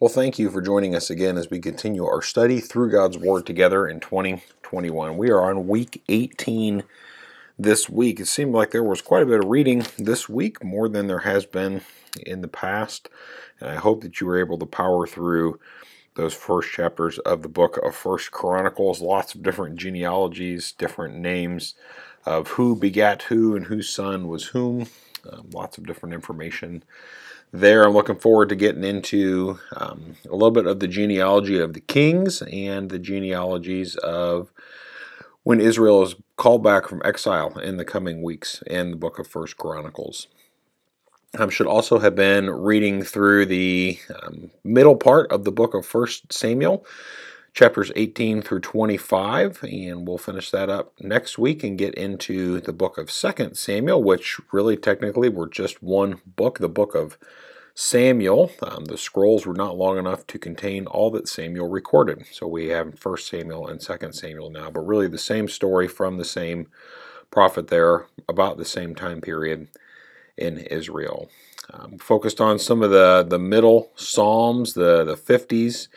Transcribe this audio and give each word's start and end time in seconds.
Well, 0.00 0.08
thank 0.08 0.38
you 0.38 0.48
for 0.48 0.62
joining 0.62 0.94
us 0.94 1.10
again 1.10 1.36
as 1.36 1.50
we 1.50 1.58
continue 1.58 2.06
our 2.06 2.22
study 2.22 2.58
through 2.60 2.90
God's 2.90 3.18
Word 3.18 3.44
together 3.44 3.86
in 3.86 4.00
2021. 4.00 5.18
We 5.18 5.28
are 5.28 5.42
on 5.42 5.68
week 5.68 6.02
18 6.08 6.84
this 7.58 7.90
week. 7.90 8.18
It 8.18 8.26
seemed 8.26 8.54
like 8.54 8.70
there 8.70 8.82
was 8.82 9.02
quite 9.02 9.24
a 9.24 9.26
bit 9.26 9.40
of 9.40 9.50
reading 9.50 9.84
this 9.98 10.26
week, 10.26 10.64
more 10.64 10.88
than 10.88 11.06
there 11.06 11.18
has 11.18 11.44
been 11.44 11.82
in 12.24 12.40
the 12.40 12.48
past. 12.48 13.10
And 13.60 13.68
I 13.68 13.74
hope 13.74 14.00
that 14.00 14.22
you 14.22 14.26
were 14.26 14.40
able 14.40 14.56
to 14.60 14.64
power 14.64 15.06
through 15.06 15.60
those 16.14 16.32
first 16.32 16.70
chapters 16.70 17.18
of 17.18 17.42
the 17.42 17.50
book 17.50 17.76
of 17.84 17.94
First 17.94 18.30
Chronicles. 18.30 19.02
Lots 19.02 19.34
of 19.34 19.42
different 19.42 19.76
genealogies, 19.76 20.72
different 20.72 21.16
names 21.16 21.74
of 22.24 22.48
who 22.48 22.74
begat 22.74 23.24
who 23.24 23.54
and 23.54 23.66
whose 23.66 23.90
son 23.90 24.28
was 24.28 24.46
whom. 24.46 24.86
Um, 25.30 25.50
lots 25.52 25.76
of 25.76 25.86
different 25.86 26.14
information 26.14 26.84
there. 27.52 27.84
I'm 27.84 27.92
looking 27.92 28.18
forward 28.18 28.48
to 28.50 28.56
getting 28.56 28.84
into 28.84 29.58
um, 29.76 30.16
a 30.28 30.32
little 30.32 30.50
bit 30.50 30.66
of 30.66 30.80
the 30.80 30.88
genealogy 30.88 31.58
of 31.58 31.72
the 31.72 31.80
kings 31.80 32.42
and 32.42 32.90
the 32.90 32.98
genealogies 32.98 33.96
of 33.96 34.52
when 35.42 35.60
Israel 35.60 36.02
is 36.02 36.14
called 36.36 36.62
back 36.62 36.88
from 36.88 37.02
exile 37.04 37.58
in 37.58 37.76
the 37.76 37.84
coming 37.84 38.22
weeks 38.22 38.62
in 38.66 38.90
the 38.90 38.96
book 38.96 39.18
of 39.18 39.26
First 39.26 39.56
Chronicles. 39.56 40.28
I 41.38 41.48
should 41.48 41.68
also 41.68 42.00
have 42.00 42.16
been 42.16 42.50
reading 42.50 43.02
through 43.02 43.46
the 43.46 43.98
um, 44.22 44.50
middle 44.64 44.96
part 44.96 45.30
of 45.30 45.44
the 45.44 45.52
book 45.52 45.74
of 45.74 45.86
First 45.86 46.32
Samuel, 46.32 46.84
chapters 47.52 47.90
18 47.96 48.42
through 48.42 48.60
25, 48.60 49.62
and 49.64 50.06
we'll 50.06 50.18
finish 50.18 50.50
that 50.50 50.68
up 50.68 50.92
next 51.00 51.38
week 51.38 51.64
and 51.64 51.78
get 51.78 51.94
into 51.94 52.60
the 52.60 52.72
book 52.72 52.96
of 52.98 53.10
Second 53.10 53.56
Samuel, 53.56 54.02
which 54.02 54.40
really 54.52 54.76
technically 54.76 55.28
were 55.28 55.48
just 55.48 55.82
one 55.82 56.20
book, 56.24 56.58
the 56.58 56.68
book 56.68 56.94
of 56.94 57.18
Samuel. 57.74 58.52
Um, 58.62 58.84
the 58.84 58.98
scrolls 58.98 59.46
were 59.46 59.54
not 59.54 59.76
long 59.76 59.98
enough 59.98 60.26
to 60.28 60.38
contain 60.38 60.86
all 60.86 61.10
that 61.12 61.28
Samuel 61.28 61.68
recorded. 61.68 62.24
So 62.30 62.46
we 62.46 62.68
have 62.68 62.98
First 62.98 63.28
Samuel 63.28 63.66
and 63.66 63.82
Second 63.82 64.12
Samuel 64.12 64.50
now, 64.50 64.70
but 64.70 64.86
really 64.86 65.08
the 65.08 65.18
same 65.18 65.48
story 65.48 65.88
from 65.88 66.18
the 66.18 66.24
same 66.24 66.68
prophet 67.30 67.68
there 67.68 68.06
about 68.28 68.58
the 68.58 68.64
same 68.64 68.94
time 68.94 69.20
period 69.20 69.68
in 70.36 70.58
Israel. 70.58 71.30
Um, 71.72 71.98
focused 71.98 72.40
on 72.40 72.58
some 72.58 72.82
of 72.82 72.90
the, 72.90 73.24
the 73.28 73.38
middle 73.38 73.92
Psalms, 73.94 74.74
the, 74.74 75.04
the 75.04 75.14
50s 75.14 75.88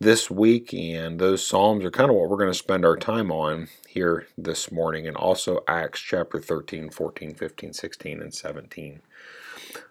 this 0.00 0.30
week, 0.30 0.74
and 0.74 1.18
those 1.18 1.46
Psalms 1.46 1.84
are 1.84 1.90
kind 1.90 2.10
of 2.10 2.16
what 2.16 2.28
we're 2.28 2.36
going 2.36 2.50
to 2.50 2.58
spend 2.58 2.84
our 2.84 2.96
time 2.96 3.30
on 3.30 3.68
here 3.88 4.26
this 4.36 4.72
morning, 4.72 5.06
and 5.06 5.16
also 5.16 5.62
Acts 5.68 6.00
chapter 6.00 6.40
13, 6.40 6.90
14, 6.90 7.34
15, 7.34 7.72
16, 7.72 8.20
and 8.20 8.34
17. 8.34 9.00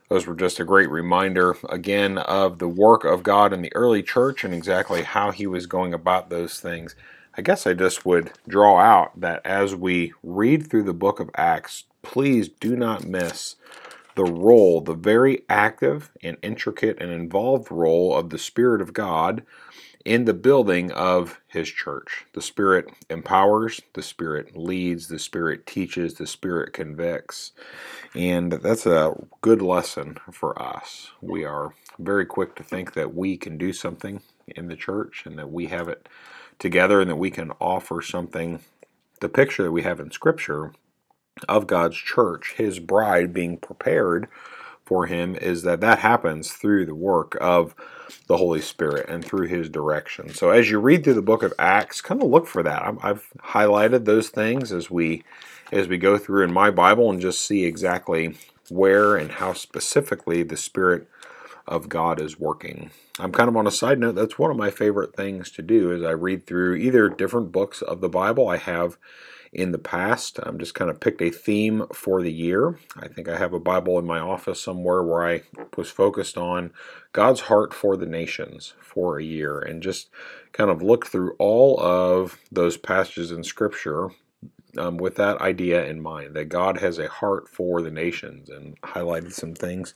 Those 0.09 0.27
were 0.27 0.35
just 0.35 0.59
a 0.59 0.65
great 0.65 0.89
reminder, 0.89 1.55
again, 1.69 2.17
of 2.17 2.59
the 2.59 2.67
work 2.67 3.05
of 3.05 3.23
God 3.23 3.53
in 3.53 3.61
the 3.61 3.73
early 3.73 4.03
church 4.03 4.43
and 4.43 4.53
exactly 4.53 5.03
how 5.03 5.31
He 5.31 5.47
was 5.47 5.65
going 5.65 5.93
about 5.93 6.29
those 6.29 6.59
things. 6.59 6.95
I 7.35 7.41
guess 7.41 7.65
I 7.65 7.73
just 7.73 8.05
would 8.05 8.33
draw 8.47 8.79
out 8.79 9.19
that 9.19 9.41
as 9.45 9.73
we 9.73 10.13
read 10.21 10.69
through 10.69 10.83
the 10.83 10.93
book 10.93 11.19
of 11.19 11.31
Acts, 11.35 11.85
please 12.03 12.49
do 12.49 12.75
not 12.75 13.05
miss 13.05 13.55
the 14.15 14.25
role, 14.25 14.81
the 14.81 14.93
very 14.93 15.41
active 15.49 16.11
and 16.21 16.37
intricate 16.43 17.01
and 17.01 17.11
involved 17.11 17.71
role 17.71 18.15
of 18.15 18.29
the 18.29 18.37
Spirit 18.37 18.81
of 18.81 18.93
God 18.93 19.43
in 20.05 20.25
the 20.25 20.33
building 20.33 20.91
of 20.91 21.39
his 21.47 21.69
church. 21.69 22.25
The 22.33 22.41
Spirit 22.41 22.87
empowers, 23.09 23.81
the 23.93 24.01
Spirit 24.01 24.55
leads, 24.55 25.07
the 25.07 25.19
Spirit 25.19 25.65
teaches, 25.65 26.15
the 26.15 26.27
Spirit 26.27 26.73
convicts. 26.73 27.53
And 28.15 28.53
that's 28.53 28.85
a 28.85 29.13
good 29.41 29.61
lesson 29.61 30.17
for 30.31 30.61
us. 30.61 31.11
We 31.21 31.45
are 31.45 31.73
very 31.99 32.25
quick 32.25 32.55
to 32.55 32.63
think 32.63 32.93
that 32.93 33.15
we 33.15 33.37
can 33.37 33.57
do 33.57 33.73
something 33.73 34.21
in 34.47 34.67
the 34.67 34.75
church 34.75 35.23
and 35.25 35.39
that 35.39 35.51
we 35.51 35.67
have 35.67 35.87
it 35.87 36.09
together 36.59 37.01
and 37.01 37.09
that 37.09 37.15
we 37.17 37.31
can 37.31 37.51
offer 37.61 38.01
something. 38.01 38.59
The 39.21 39.29
picture 39.29 39.63
that 39.63 39.71
we 39.71 39.83
have 39.83 39.99
in 40.01 40.11
Scripture 40.11 40.73
of 41.47 41.67
God's 41.67 41.97
church, 41.97 42.53
his 42.57 42.79
bride 42.79 43.33
being 43.33 43.57
prepared 43.57 44.27
for 44.85 45.05
him 45.05 45.35
is 45.35 45.63
that 45.63 45.81
that 45.81 45.99
happens 45.99 46.51
through 46.51 46.85
the 46.85 46.95
work 46.95 47.37
of 47.39 47.75
the 48.27 48.37
Holy 48.37 48.61
Spirit 48.61 49.09
and 49.09 49.23
through 49.23 49.47
his 49.47 49.69
direction. 49.69 50.29
So 50.29 50.49
as 50.49 50.69
you 50.69 50.79
read 50.79 51.03
through 51.03 51.15
the 51.15 51.21
book 51.21 51.43
of 51.43 51.53
Acts, 51.57 52.01
kind 52.01 52.21
of 52.21 52.29
look 52.29 52.47
for 52.47 52.63
that. 52.63 52.83
I've 53.01 53.27
highlighted 53.39 54.05
those 54.05 54.29
things 54.29 54.71
as 54.71 54.91
we 54.91 55.23
as 55.71 55.87
we 55.87 55.97
go 55.97 56.17
through 56.17 56.43
in 56.43 56.53
my 56.53 56.69
Bible 56.69 57.09
and 57.09 57.19
just 57.19 57.45
see 57.45 57.65
exactly 57.65 58.35
where 58.69 59.15
and 59.15 59.31
how 59.31 59.53
specifically 59.53 60.43
the 60.43 60.57
Spirit 60.57 61.07
of 61.67 61.89
God 61.89 62.21
is 62.21 62.39
working. 62.39 62.91
I'm 63.19 63.31
kind 63.31 63.49
of 63.49 63.55
on 63.55 63.67
a 63.67 63.71
side 63.71 63.99
note, 63.99 64.15
that's 64.15 64.37
one 64.37 64.51
of 64.51 64.57
my 64.57 64.69
favorite 64.69 65.15
things 65.15 65.49
to 65.51 65.61
do 65.61 65.93
as 65.93 66.03
I 66.03 66.11
read 66.11 66.45
through 66.45 66.75
either 66.75 67.09
different 67.09 67.51
books 67.51 67.81
of 67.81 68.01
the 68.01 68.09
Bible. 68.09 68.47
I 68.47 68.57
have 68.57 68.97
in 69.53 69.71
the 69.71 69.79
past. 69.79 70.39
I'm 70.43 70.57
just 70.59 70.75
kind 70.75 70.89
of 70.89 70.99
picked 70.99 71.21
a 71.21 71.29
theme 71.29 71.85
for 71.93 72.21
the 72.21 72.31
year. 72.31 72.79
I 72.97 73.07
think 73.07 73.29
I 73.29 73.37
have 73.37 73.53
a 73.53 73.59
Bible 73.59 73.99
in 73.99 74.05
my 74.05 74.19
office 74.19 74.61
somewhere 74.61 75.03
where 75.03 75.27
I 75.27 75.43
was 75.77 75.89
focused 75.89 76.37
on 76.37 76.71
God's 77.13 77.41
heart 77.41 77.73
for 77.73 77.95
the 77.95 78.05
nations 78.05 78.73
for 78.81 79.19
a 79.19 79.23
year 79.23 79.59
and 79.59 79.83
just 79.83 80.09
kind 80.51 80.69
of 80.69 80.81
looked 80.81 81.07
through 81.07 81.35
all 81.39 81.79
of 81.79 82.39
those 82.51 82.77
passages 82.77 83.31
in 83.31 83.43
Scripture 83.43 84.09
um, 84.77 84.97
with 84.97 85.15
that 85.15 85.39
idea 85.41 85.85
in 85.85 86.01
mind 86.01 86.35
that 86.35 86.49
God 86.49 86.79
has 86.79 86.97
a 86.99 87.07
heart 87.07 87.47
for 87.47 87.81
the 87.81 87.91
nations 87.91 88.49
and 88.49 88.79
highlighted 88.81 89.33
some 89.33 89.53
things. 89.53 89.93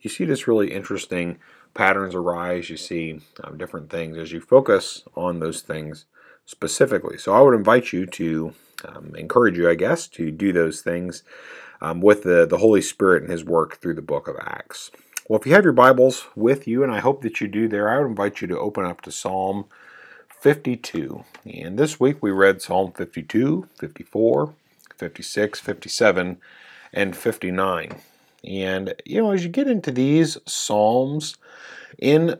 You 0.00 0.10
see 0.10 0.24
this 0.24 0.48
really 0.48 0.72
interesting 0.72 1.38
patterns 1.74 2.14
arise. 2.14 2.70
You 2.70 2.76
see 2.76 3.20
um, 3.44 3.58
different 3.58 3.90
things 3.90 4.18
as 4.18 4.32
you 4.32 4.40
focus 4.40 5.04
on 5.14 5.40
those 5.40 5.60
things 5.60 6.06
specifically. 6.44 7.18
So 7.18 7.32
I 7.32 7.40
would 7.40 7.54
invite 7.54 7.92
you 7.92 8.06
to 8.06 8.52
um, 8.86 9.14
encourage 9.16 9.56
you, 9.56 9.68
I 9.68 9.74
guess, 9.74 10.06
to 10.08 10.30
do 10.30 10.52
those 10.52 10.80
things 10.80 11.22
um, 11.80 12.00
with 12.00 12.22
the, 12.22 12.46
the 12.46 12.58
Holy 12.58 12.82
Spirit 12.82 13.22
and 13.22 13.30
His 13.30 13.44
work 13.44 13.76
through 13.78 13.94
the 13.94 14.02
book 14.02 14.28
of 14.28 14.36
Acts. 14.40 14.90
Well, 15.28 15.38
if 15.38 15.46
you 15.46 15.54
have 15.54 15.64
your 15.64 15.72
Bibles 15.72 16.26
with 16.36 16.68
you, 16.68 16.82
and 16.82 16.92
I 16.92 17.00
hope 17.00 17.22
that 17.22 17.40
you 17.40 17.48
do 17.48 17.68
there, 17.68 17.88
I 17.88 17.98
would 17.98 18.06
invite 18.06 18.40
you 18.40 18.46
to 18.48 18.58
open 18.58 18.84
up 18.84 19.00
to 19.02 19.12
Psalm 19.12 19.66
52. 20.40 21.24
And 21.44 21.78
this 21.78 21.98
week 21.98 22.22
we 22.22 22.30
read 22.30 22.62
Psalm 22.62 22.92
52, 22.92 23.68
54, 23.76 24.54
56, 24.96 25.60
57, 25.60 26.38
and 26.92 27.16
59. 27.16 27.92
And, 28.44 28.94
you 29.04 29.20
know, 29.20 29.32
as 29.32 29.42
you 29.42 29.50
get 29.50 29.66
into 29.66 29.90
these 29.90 30.38
Psalms, 30.46 31.36
in 31.98 32.38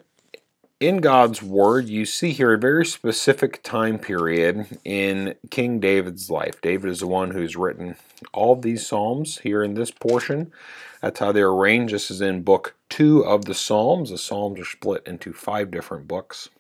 in 0.79 0.99
God's 0.99 1.43
Word, 1.43 1.89
you 1.89 2.05
see 2.05 2.33
here 2.33 2.53
a 2.53 2.59
very 2.59 2.85
specific 2.85 3.63
time 3.63 3.99
period 3.99 4.79
in 4.85 5.35
King 5.51 5.81
David's 5.81 6.31
life. 6.31 6.61
David 6.61 6.91
is 6.91 7.01
the 7.01 7.07
one 7.07 7.31
who's 7.31 7.57
written 7.57 7.97
all 8.33 8.57
these 8.57 8.87
Psalms 8.87 9.39
here 9.39 9.63
in 9.63 9.75
this 9.75 9.91
portion. 9.91 10.53
That's 11.01 11.19
how 11.19 11.33
they're 11.33 11.49
arranged. 11.49 11.95
This 11.95 12.11
is 12.11 12.21
in 12.21 12.43
Book 12.43 12.75
2 12.91 13.25
of 13.25 13.47
the 13.47 13.55
Psalms. 13.55 14.11
The 14.11 14.19
Psalms 14.19 14.61
are 14.61 14.67
split 14.67 15.03
into 15.07 15.33
five 15.33 15.71
different 15.71 16.07
books. 16.07 16.51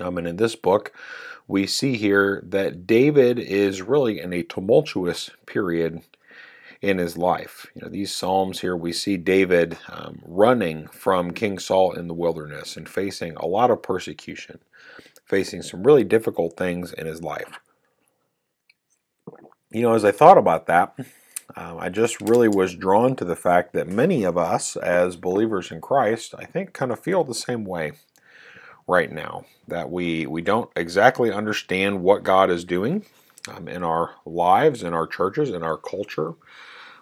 Um, 0.00 0.16
and 0.18 0.28
in 0.28 0.36
this 0.36 0.54
book, 0.54 0.92
we 1.48 1.66
see 1.66 1.96
here 1.96 2.40
that 2.46 2.86
David 2.86 3.40
is 3.40 3.82
really 3.82 4.20
in 4.20 4.32
a 4.32 4.44
tumultuous 4.44 5.30
period 5.44 6.02
in 6.80 6.98
his 6.98 7.16
life. 7.16 7.66
You 7.74 7.82
know, 7.82 7.88
these 7.88 8.14
psalms 8.14 8.60
here 8.60 8.76
we 8.76 8.92
see 8.92 9.16
David 9.16 9.78
um, 9.88 10.20
running 10.24 10.86
from 10.88 11.32
King 11.32 11.58
Saul 11.58 11.92
in 11.92 12.08
the 12.08 12.14
wilderness 12.14 12.76
and 12.76 12.88
facing 12.88 13.34
a 13.36 13.46
lot 13.46 13.70
of 13.70 13.82
persecution, 13.82 14.60
facing 15.24 15.62
some 15.62 15.82
really 15.82 16.04
difficult 16.04 16.56
things 16.56 16.92
in 16.92 17.06
his 17.06 17.22
life. 17.22 17.58
You 19.70 19.82
know, 19.82 19.94
as 19.94 20.04
I 20.04 20.12
thought 20.12 20.38
about 20.38 20.66
that, 20.66 20.94
um, 21.56 21.78
I 21.78 21.88
just 21.88 22.20
really 22.20 22.48
was 22.48 22.74
drawn 22.74 23.16
to 23.16 23.24
the 23.24 23.36
fact 23.36 23.72
that 23.72 23.88
many 23.88 24.24
of 24.24 24.38
us, 24.38 24.76
as 24.76 25.16
believers 25.16 25.70
in 25.70 25.80
Christ, 25.80 26.34
I 26.38 26.44
think 26.44 26.72
kind 26.72 26.92
of 26.92 27.00
feel 27.00 27.24
the 27.24 27.34
same 27.34 27.64
way 27.64 27.92
right 28.86 29.10
now. 29.10 29.44
That 29.66 29.90
we 29.90 30.26
we 30.26 30.42
don't 30.42 30.70
exactly 30.76 31.32
understand 31.32 32.02
what 32.02 32.22
God 32.22 32.50
is 32.50 32.64
doing 32.64 33.04
um, 33.48 33.66
in 33.68 33.82
our 33.82 34.14
lives, 34.24 34.82
in 34.82 34.94
our 34.94 35.06
churches, 35.06 35.50
in 35.50 35.62
our 35.62 35.76
culture 35.76 36.34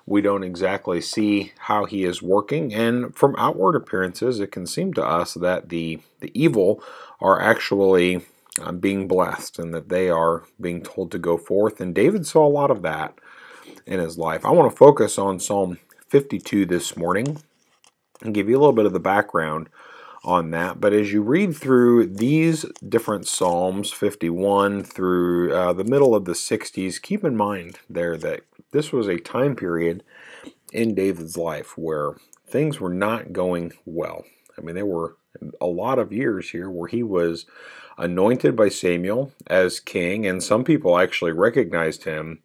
we 0.06 0.20
don't 0.20 0.44
exactly 0.44 1.00
see 1.00 1.52
how 1.58 1.84
he 1.84 2.04
is 2.04 2.22
working. 2.22 2.72
And 2.72 3.14
from 3.14 3.34
outward 3.36 3.74
appearances, 3.74 4.38
it 4.38 4.52
can 4.52 4.66
seem 4.66 4.94
to 4.94 5.04
us 5.04 5.34
that 5.34 5.68
the, 5.68 5.98
the 6.20 6.30
evil 6.40 6.82
are 7.20 7.40
actually 7.40 8.24
um, 8.60 8.78
being 8.78 9.08
blessed 9.08 9.58
and 9.58 9.74
that 9.74 9.88
they 9.88 10.08
are 10.08 10.44
being 10.60 10.82
told 10.82 11.10
to 11.10 11.18
go 11.18 11.36
forth. 11.36 11.80
And 11.80 11.94
David 11.94 12.26
saw 12.26 12.46
a 12.46 12.48
lot 12.48 12.70
of 12.70 12.82
that 12.82 13.18
in 13.84 13.98
his 13.98 14.16
life. 14.16 14.44
I 14.44 14.50
want 14.50 14.70
to 14.70 14.76
focus 14.76 15.18
on 15.18 15.40
Psalm 15.40 15.78
52 16.08 16.66
this 16.66 16.96
morning 16.96 17.38
and 18.22 18.32
give 18.32 18.48
you 18.48 18.56
a 18.56 18.60
little 18.60 18.72
bit 18.72 18.86
of 18.86 18.92
the 18.92 19.00
background 19.00 19.68
on 20.26 20.50
that. 20.50 20.80
But 20.80 20.92
as 20.92 21.12
you 21.12 21.22
read 21.22 21.56
through 21.56 22.08
these 22.08 22.66
different 22.86 23.28
Psalms, 23.28 23.92
51 23.92 24.82
through 24.82 25.54
uh, 25.54 25.72
the 25.72 25.84
middle 25.84 26.14
of 26.14 26.24
the 26.24 26.32
60s, 26.32 27.00
keep 27.00 27.24
in 27.24 27.36
mind 27.36 27.78
there 27.88 28.16
that 28.18 28.40
this 28.72 28.92
was 28.92 29.06
a 29.06 29.18
time 29.18 29.54
period 29.54 30.02
in 30.72 30.94
David's 30.94 31.36
life 31.36 31.78
where 31.78 32.16
things 32.46 32.80
were 32.80 32.92
not 32.92 33.32
going 33.32 33.72
well. 33.84 34.24
I 34.58 34.62
mean, 34.62 34.74
there 34.74 34.84
were 34.84 35.16
a 35.60 35.66
lot 35.66 35.98
of 35.98 36.12
years 36.12 36.50
here 36.50 36.68
where 36.68 36.88
he 36.88 37.02
was 37.02 37.46
anointed 37.96 38.56
by 38.56 38.68
Samuel 38.68 39.32
as 39.46 39.80
king, 39.80 40.26
and 40.26 40.42
some 40.42 40.64
people 40.64 40.98
actually 40.98 41.32
recognized 41.32 42.04
him 42.04 42.40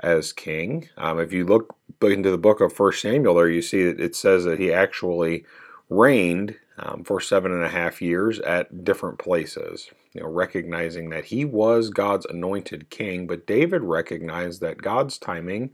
as 0.00 0.32
king. 0.32 0.88
Um, 0.96 1.20
if 1.20 1.32
you 1.32 1.46
look 1.46 1.76
into 2.02 2.30
the 2.30 2.38
book 2.38 2.60
of 2.60 2.72
First 2.72 3.02
Samuel, 3.02 3.34
there 3.34 3.48
you 3.48 3.62
see 3.62 3.84
that 3.84 4.00
it 4.00 4.16
says 4.16 4.44
that 4.44 4.58
he 4.58 4.72
actually 4.72 5.44
reigned 5.88 6.56
um, 6.82 7.04
for 7.04 7.20
seven 7.20 7.52
and 7.52 7.64
a 7.64 7.68
half 7.68 8.02
years 8.02 8.40
at 8.40 8.84
different 8.84 9.18
places. 9.18 9.90
You 10.12 10.22
know, 10.22 10.28
recognizing 10.28 11.10
that 11.10 11.26
he 11.26 11.44
was 11.44 11.90
God's 11.90 12.26
anointed 12.26 12.90
king, 12.90 13.26
but 13.26 13.46
David 13.46 13.82
recognized 13.82 14.60
that 14.60 14.82
God's 14.82 15.16
timing 15.16 15.70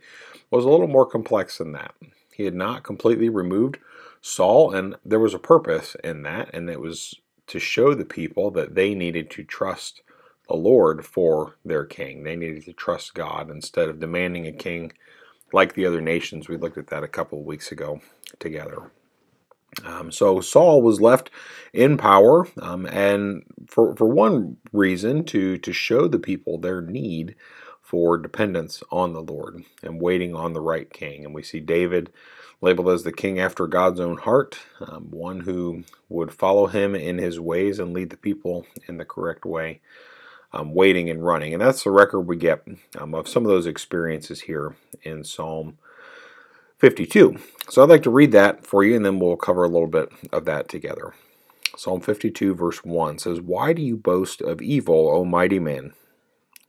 was 0.51 0.65
a 0.65 0.69
little 0.69 0.87
more 0.87 1.07
complex 1.07 1.59
than 1.59 1.73
that. 1.73 1.95
He 2.33 2.45
had 2.45 2.55
not 2.55 2.85
completely 2.85 3.29
removed 3.29 3.79
Saul, 4.21 4.75
and 4.75 4.97
there 5.05 5.19
was 5.19 5.35
a 5.35 5.39
purpose 5.39 5.97
in 6.05 6.23
that, 6.23 6.51
and 6.53 6.69
it 6.69 6.81
was 6.81 7.15
to 7.49 7.59
show 7.59 7.95
the 7.95 8.05
people 8.05 8.51
that 8.53 8.75
they 8.75 8.95
needed 8.95 9.31
to 9.31 9.43
trust 9.43 10.03
the 10.49 10.55
Lord 10.57 11.05
for 11.05 11.57
their 11.65 11.85
king. 11.85 12.23
They 12.23 12.37
needed 12.37 12.65
to 12.67 12.73
trust 12.73 13.15
God 13.15 13.51
instead 13.51 13.89
of 13.89 14.01
demanding 14.01 14.47
a 14.47 14.53
king 14.53 14.93
like 15.53 15.75
the 15.75 15.87
other 15.87 16.01
nations. 16.01 16.49
We 16.49 16.57
looked 16.57 16.79
at 16.79 16.89
that 16.89 17.03
a 17.03 17.09
couple 17.09 17.41
of 17.41 17.47
weeks 17.47 17.73
ago 17.73 18.01
together. 18.39 18.91
Um, 19.85 20.11
so 20.11 20.41
Saul 20.41 20.83
was 20.83 21.01
left 21.01 21.31
in 21.73 21.97
power, 21.97 22.47
um, 22.61 22.87
and 22.87 23.45
for 23.69 23.95
for 23.97 24.07
one 24.07 24.57
reason 24.73 25.25
to 25.27 25.59
to 25.59 25.73
show 25.73 26.09
the 26.09 26.19
people 26.19 26.59
their 26.59 26.81
need 26.81 27.37
for 27.83 28.19
dependence 28.19 28.83
on 28.91 29.13
the 29.13 29.23
Lord 29.23 29.65
and 29.83 30.01
waiting 30.01 30.35
on 30.35 30.53
the 30.53 30.61
right 30.61 30.93
king. 30.93 31.25
And 31.25 31.35
we 31.35 31.43
see 31.43 31.61
David 31.61 32.11
labeled 32.61 32.89
as 32.91 33.03
the 33.05 33.13
king 33.13 33.41
after 33.41 33.67
God's 33.67 34.01
own 34.01 34.19
heart, 34.19 34.59
um, 34.81 35.11
one 35.11 35.41
who 35.41 35.85
would 36.09 36.33
follow 36.33 36.67
him 36.67 36.95
in 36.95 37.19
his 37.19 37.41
ways 37.41 37.79
and 37.79 37.95
lead 37.95 38.11
the 38.11 38.17
people 38.17 38.67
in 38.89 38.99
the 38.99 39.05
correct 39.05 39.47
way, 39.47 39.81
um, 40.53 40.75
waiting 40.75 41.09
and 41.09 41.25
running. 41.25 41.55
And 41.55 41.63
that's 41.63 41.85
the 41.85 41.91
record 41.91 42.23
we 42.23 42.37
get 42.37 42.65
um, 42.99 43.15
of 43.15 43.29
some 43.29 43.45
of 43.45 43.51
those 43.51 43.67
experiences 43.67 44.43
here 44.43 44.77
in 45.03 45.25
Psalm 45.25 45.79
52. 46.79 47.39
So 47.69 47.83
I'd 47.83 47.89
like 47.89 48.05
to 48.05 48.11
read 48.11 48.33
that 48.33 48.65
for 48.65 48.85
you, 48.85 48.95
and 48.95 49.05
then 49.05 49.19
we'll 49.19 49.37
cover 49.37 49.65
a 49.65 49.69
little 49.69 49.89
bit 49.89 50.11
of 50.33 50.45
that 50.45 50.69
together. 50.69 51.15
Psalm 51.77 52.01
52, 52.01 52.55
verse 52.55 52.85
1 52.85 53.19
says, 53.19 53.41
Why 53.41 53.73
do 53.73 53.83
you 53.83 53.97
boast 53.97 54.41
of 54.41 54.63
evil, 54.63 55.09
O 55.11 55.25
mighty 55.25 55.59
man? 55.59 55.93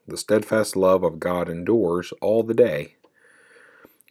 The 0.08 0.18
steadfast 0.18 0.76
love 0.76 1.04
of 1.04 1.20
God 1.20 1.48
endures 1.48 2.12
all 2.22 2.44
the 2.44 2.54
day. 2.56 2.96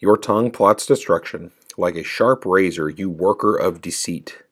Your 0.01 0.17
tongue 0.17 0.51
plots 0.53 0.87
destruction 0.87 1.51
like 1.77 1.97
a 1.97 2.03
sharp 2.03 2.45
razor, 2.45 2.89
you 2.89 3.09
worker 3.09 3.55
of 3.55 3.81
deceit. 3.81 4.43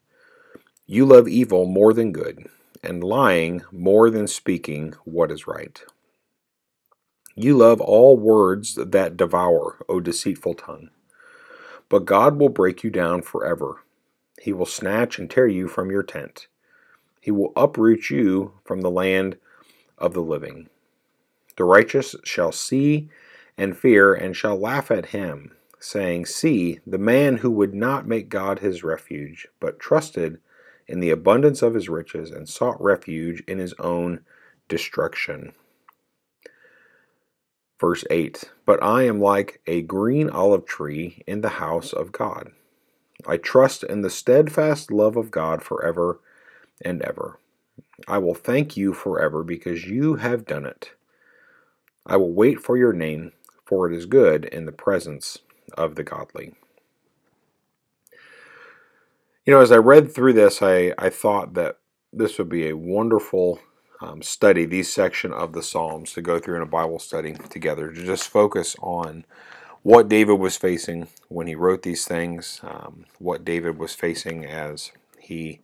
You 0.87 1.05
love 1.05 1.27
evil 1.27 1.67
more 1.67 1.93
than 1.93 2.13
good, 2.13 2.49
and 2.83 3.03
lying 3.03 3.63
more 3.73 4.11
than 4.11 4.29
speaking 4.29 4.95
what 5.05 5.33
is 5.33 5.47
right. 5.47 5.83
You 7.35 7.57
love 7.57 7.81
all 7.81 8.17
words 8.17 8.77
that 8.77 9.17
devour, 9.17 9.85
O 9.89 10.01
deceitful 10.01 10.55
tongue. 10.55 10.91
But 11.88 12.05
God 12.05 12.38
will 12.38 12.49
break 12.49 12.83
you 12.83 12.91
down 12.91 13.23
forever. 13.23 13.83
He 14.41 14.53
will 14.53 14.67
snatch 14.67 15.19
and 15.19 15.31
tear 15.31 15.47
you 15.47 15.69
from 15.69 15.91
your 15.91 16.03
tent. 16.03 16.49
He 17.21 17.31
will 17.31 17.53
uproot 17.56 18.11
you 18.11 18.53
from 18.65 18.81
the 18.81 18.91
land 18.91 19.37
of 19.99 20.15
the 20.15 20.23
living. 20.23 20.69
The 21.56 21.65
righteous 21.65 22.15
shall 22.25 22.53
see 22.53 23.09
and 23.56 23.77
fear 23.77 24.15
and 24.15 24.37
shall 24.37 24.59
laugh 24.59 24.91
at 24.91 25.06
him 25.06 25.53
saying, 25.79 26.27
See, 26.27 26.81
the 26.87 26.99
man 26.99 27.38
who 27.38 27.50
would 27.50 27.75
not 27.75 28.06
make 28.06 28.29
God 28.29 28.59
his 28.59 28.83
refuge, 28.83 29.47
but 29.61 29.79
trusted 29.79 30.38
in 30.87 31.00
the 31.00 31.11
abundance 31.11 31.62
of 31.62 31.75
his 31.75 31.88
riches 31.88 32.31
and 32.31 32.49
sought 32.49 32.81
refuge 32.83 33.43
in 33.47 33.59
his 33.59 33.75
own 33.79 34.21
destruction. 34.69 35.53
Verse 37.81 38.05
8 38.11 38.50
But 38.64 38.82
I 38.82 39.05
am 39.05 39.20
like 39.20 39.61
a 39.67 39.82
green 39.82 40.31
olive 40.31 40.67
tree 40.67 41.23
in 41.26 41.40
the 41.40 41.49
house 41.61 41.93
of 41.93 42.12
God. 42.12 42.52
I 43.26 43.37
trust 43.37 43.82
in 43.82 44.02
the 44.02 44.11
steadfast 44.11 44.90
love 44.90 45.17
of 45.17 45.31
God 45.31 45.62
forever 45.62 46.20
and 46.84 47.02
ever. 47.02 47.38
I 48.06 48.19
will 48.19 48.34
thank 48.34 48.76
you 48.76 48.93
forever 48.93 49.43
because 49.43 49.87
you 49.87 50.17
have 50.17 50.46
done 50.46 50.67
it. 50.67 50.93
I 52.06 52.17
will 52.17 52.32
wait 52.32 52.61
for 52.61 52.76
your 52.76 52.93
name, 52.93 53.32
for 53.64 53.90
it 53.90 53.96
is 53.96 54.06
good 54.06 54.44
in 54.44 54.67
the 54.67 54.73
presence 54.73 55.38
of 55.76 55.96
the 55.96 56.05
godly. 56.05 56.55
You 59.44 59.55
know, 59.55 59.61
as 59.61 59.73
I 59.73 59.76
read 59.76 60.12
through 60.12 60.34
this, 60.34 60.62
I, 60.62 60.93
I 60.99 61.08
thought 61.11 61.55
that 61.55 61.78
this 62.12 62.38
would 62.38 62.49
be 62.49 62.69
a 62.69 62.76
wonderful 62.76 63.61
um, 64.01 64.23
study, 64.23 64.65
these 64.65 64.93
section 64.93 65.33
of 65.33 65.53
the 65.53 65.63
Psalms, 65.63 66.13
to 66.13 66.23
go 66.23 66.39
through 66.39 66.57
in 66.57 66.63
a 66.63 66.67
Bible 66.67 66.99
study 66.99 67.35
together, 67.51 67.93
to 67.93 68.05
just 68.05 68.29
focus 68.29 68.77
on 68.81 69.25
what 69.83 70.09
David 70.09 70.35
was 70.41 70.57
facing 70.57 71.09
when 71.29 71.47
he 71.47 71.55
wrote 71.55 71.83
these 71.83 72.07
things, 72.07 72.61
um, 72.63 73.07
what 73.19 73.45
David 73.45 73.79
was 73.79 73.95
facing 73.95 74.45
as 74.45 74.93
he 75.19 75.61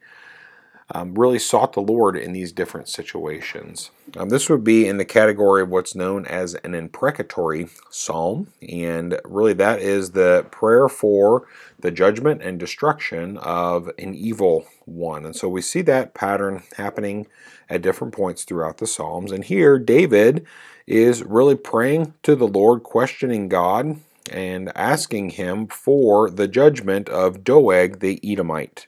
um, 0.90 1.14
really 1.14 1.38
sought 1.38 1.72
the 1.72 1.80
Lord 1.80 2.16
in 2.16 2.32
these 2.32 2.52
different 2.52 2.88
situations. 2.88 3.90
Um, 4.16 4.28
this 4.28 4.50
would 4.50 4.64
be 4.64 4.86
in 4.86 4.98
the 4.98 5.04
category 5.04 5.62
of 5.62 5.70
what's 5.70 5.94
known 5.94 6.26
as 6.26 6.54
an 6.56 6.74
imprecatory 6.74 7.68
psalm, 7.90 8.48
and 8.68 9.18
really 9.24 9.54
that 9.54 9.80
is 9.80 10.10
the 10.10 10.46
prayer 10.50 10.88
for 10.88 11.46
the 11.78 11.90
judgment 11.90 12.42
and 12.42 12.58
destruction 12.58 13.38
of 13.38 13.90
an 13.98 14.14
evil 14.14 14.66
one. 14.84 15.24
And 15.24 15.34
so 15.34 15.48
we 15.48 15.62
see 15.62 15.82
that 15.82 16.14
pattern 16.14 16.62
happening 16.76 17.26
at 17.68 17.82
different 17.82 18.12
points 18.12 18.44
throughout 18.44 18.78
the 18.78 18.86
Psalms. 18.86 19.32
And 19.32 19.44
here, 19.44 19.78
David 19.78 20.46
is 20.86 21.22
really 21.22 21.56
praying 21.56 22.14
to 22.22 22.36
the 22.36 22.46
Lord, 22.46 22.82
questioning 22.82 23.48
God, 23.48 23.96
and 24.30 24.70
asking 24.76 25.30
him 25.30 25.66
for 25.66 26.30
the 26.30 26.48
judgment 26.48 27.08
of 27.08 27.42
Doeg 27.42 28.00
the 28.00 28.20
Edomite. 28.22 28.86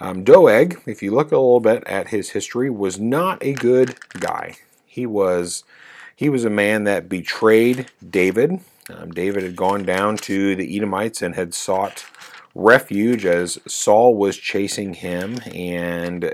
Um, 0.00 0.24
Doeg, 0.24 0.80
if 0.86 1.02
you 1.02 1.10
look 1.10 1.30
a 1.30 1.36
little 1.36 1.60
bit 1.60 1.84
at 1.86 2.08
his 2.08 2.30
history, 2.30 2.70
was 2.70 2.98
not 2.98 3.42
a 3.42 3.52
good 3.52 3.96
guy. 4.18 4.56
He 4.86 5.06
was 5.06 5.64
he 6.16 6.28
was 6.28 6.44
a 6.44 6.50
man 6.50 6.84
that 6.84 7.08
betrayed 7.08 7.90
David. 8.08 8.60
Um, 8.88 9.10
David 9.10 9.42
had 9.42 9.56
gone 9.56 9.84
down 9.84 10.16
to 10.18 10.56
the 10.56 10.76
Edomites 10.76 11.22
and 11.22 11.34
had 11.34 11.54
sought 11.54 12.04
refuge 12.54 13.24
as 13.24 13.58
Saul 13.66 14.14
was 14.14 14.36
chasing 14.36 14.94
him, 14.94 15.40
and 15.54 16.32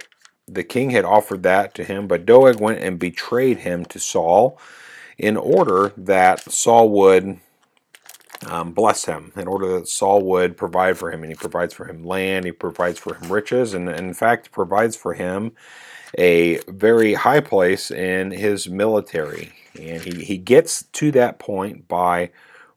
the 0.49 0.65
king 0.65 0.91
had 0.91 1.05
offered 1.05 1.43
that 1.43 1.75
to 1.75 1.85
him. 1.85 2.06
But 2.06 2.25
Doeg 2.25 2.61
went 2.61 2.82
and 2.82 2.99
betrayed 2.99 3.58
him 3.58 3.85
to 3.87 3.99
Saul 3.99 4.58
in 5.19 5.37
order 5.37 5.93
that 5.96 6.41
Saul 6.53 6.91
would 6.91 7.39
um, 8.46 8.72
bless 8.72 9.05
him 9.05 9.32
in 9.36 9.48
order 9.48 9.78
that 9.78 9.88
Saul 9.88 10.22
would 10.22 10.56
provide 10.56 10.98
for 10.98 11.10
him. 11.10 11.22
And 11.22 11.32
he 11.32 11.36
provides 11.36 11.74
for 11.74 11.86
him 11.86 12.05
land, 12.05 12.44
he 12.44 12.52
provides 12.52 12.98
for 12.98 13.14
him 13.14 13.32
riches, 13.32 13.74
and 13.74 13.88
in 13.88 14.14
fact, 14.14 14.52
provides 14.52 14.96
for 14.96 15.14
him 15.14 15.52
a 16.19 16.58
very 16.69 17.14
high 17.14 17.40
place 17.40 17.90
in 17.90 18.31
his 18.31 18.69
military. 18.69 19.52
And 19.78 20.02
he, 20.02 20.24
he 20.24 20.38
gets 20.38 20.84
to 20.84 21.10
that 21.12 21.38
point 21.38 21.88
by 21.88 22.31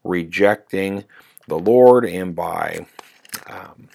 rejecting 0.03 1.05
the 1.47 1.59
Lord 1.59 2.05
and 2.05 2.35
by 2.35 2.85
um, 3.47 3.89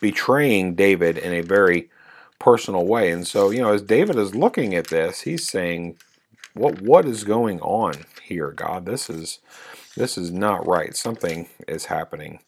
betraying 0.00 0.74
David 0.74 1.18
in 1.18 1.32
a 1.32 1.40
very 1.42 1.90
personal 2.38 2.86
way. 2.86 3.10
And 3.10 3.26
so, 3.26 3.50
you 3.50 3.60
know, 3.62 3.72
as 3.72 3.82
David 3.82 4.16
is 4.16 4.34
looking 4.34 4.74
at 4.74 4.88
this, 4.88 5.22
he's 5.22 5.48
saying, 5.48 5.96
"What 6.54 6.80
what 6.82 7.06
is 7.06 7.24
going 7.24 7.60
on 7.60 8.04
here, 8.22 8.50
God? 8.50 8.86
This 8.86 9.10
is 9.10 9.40
this 9.96 10.18
is 10.18 10.30
not 10.30 10.66
right. 10.66 10.96
Something 10.96 11.48
is 11.68 11.86
happening. 11.86 12.40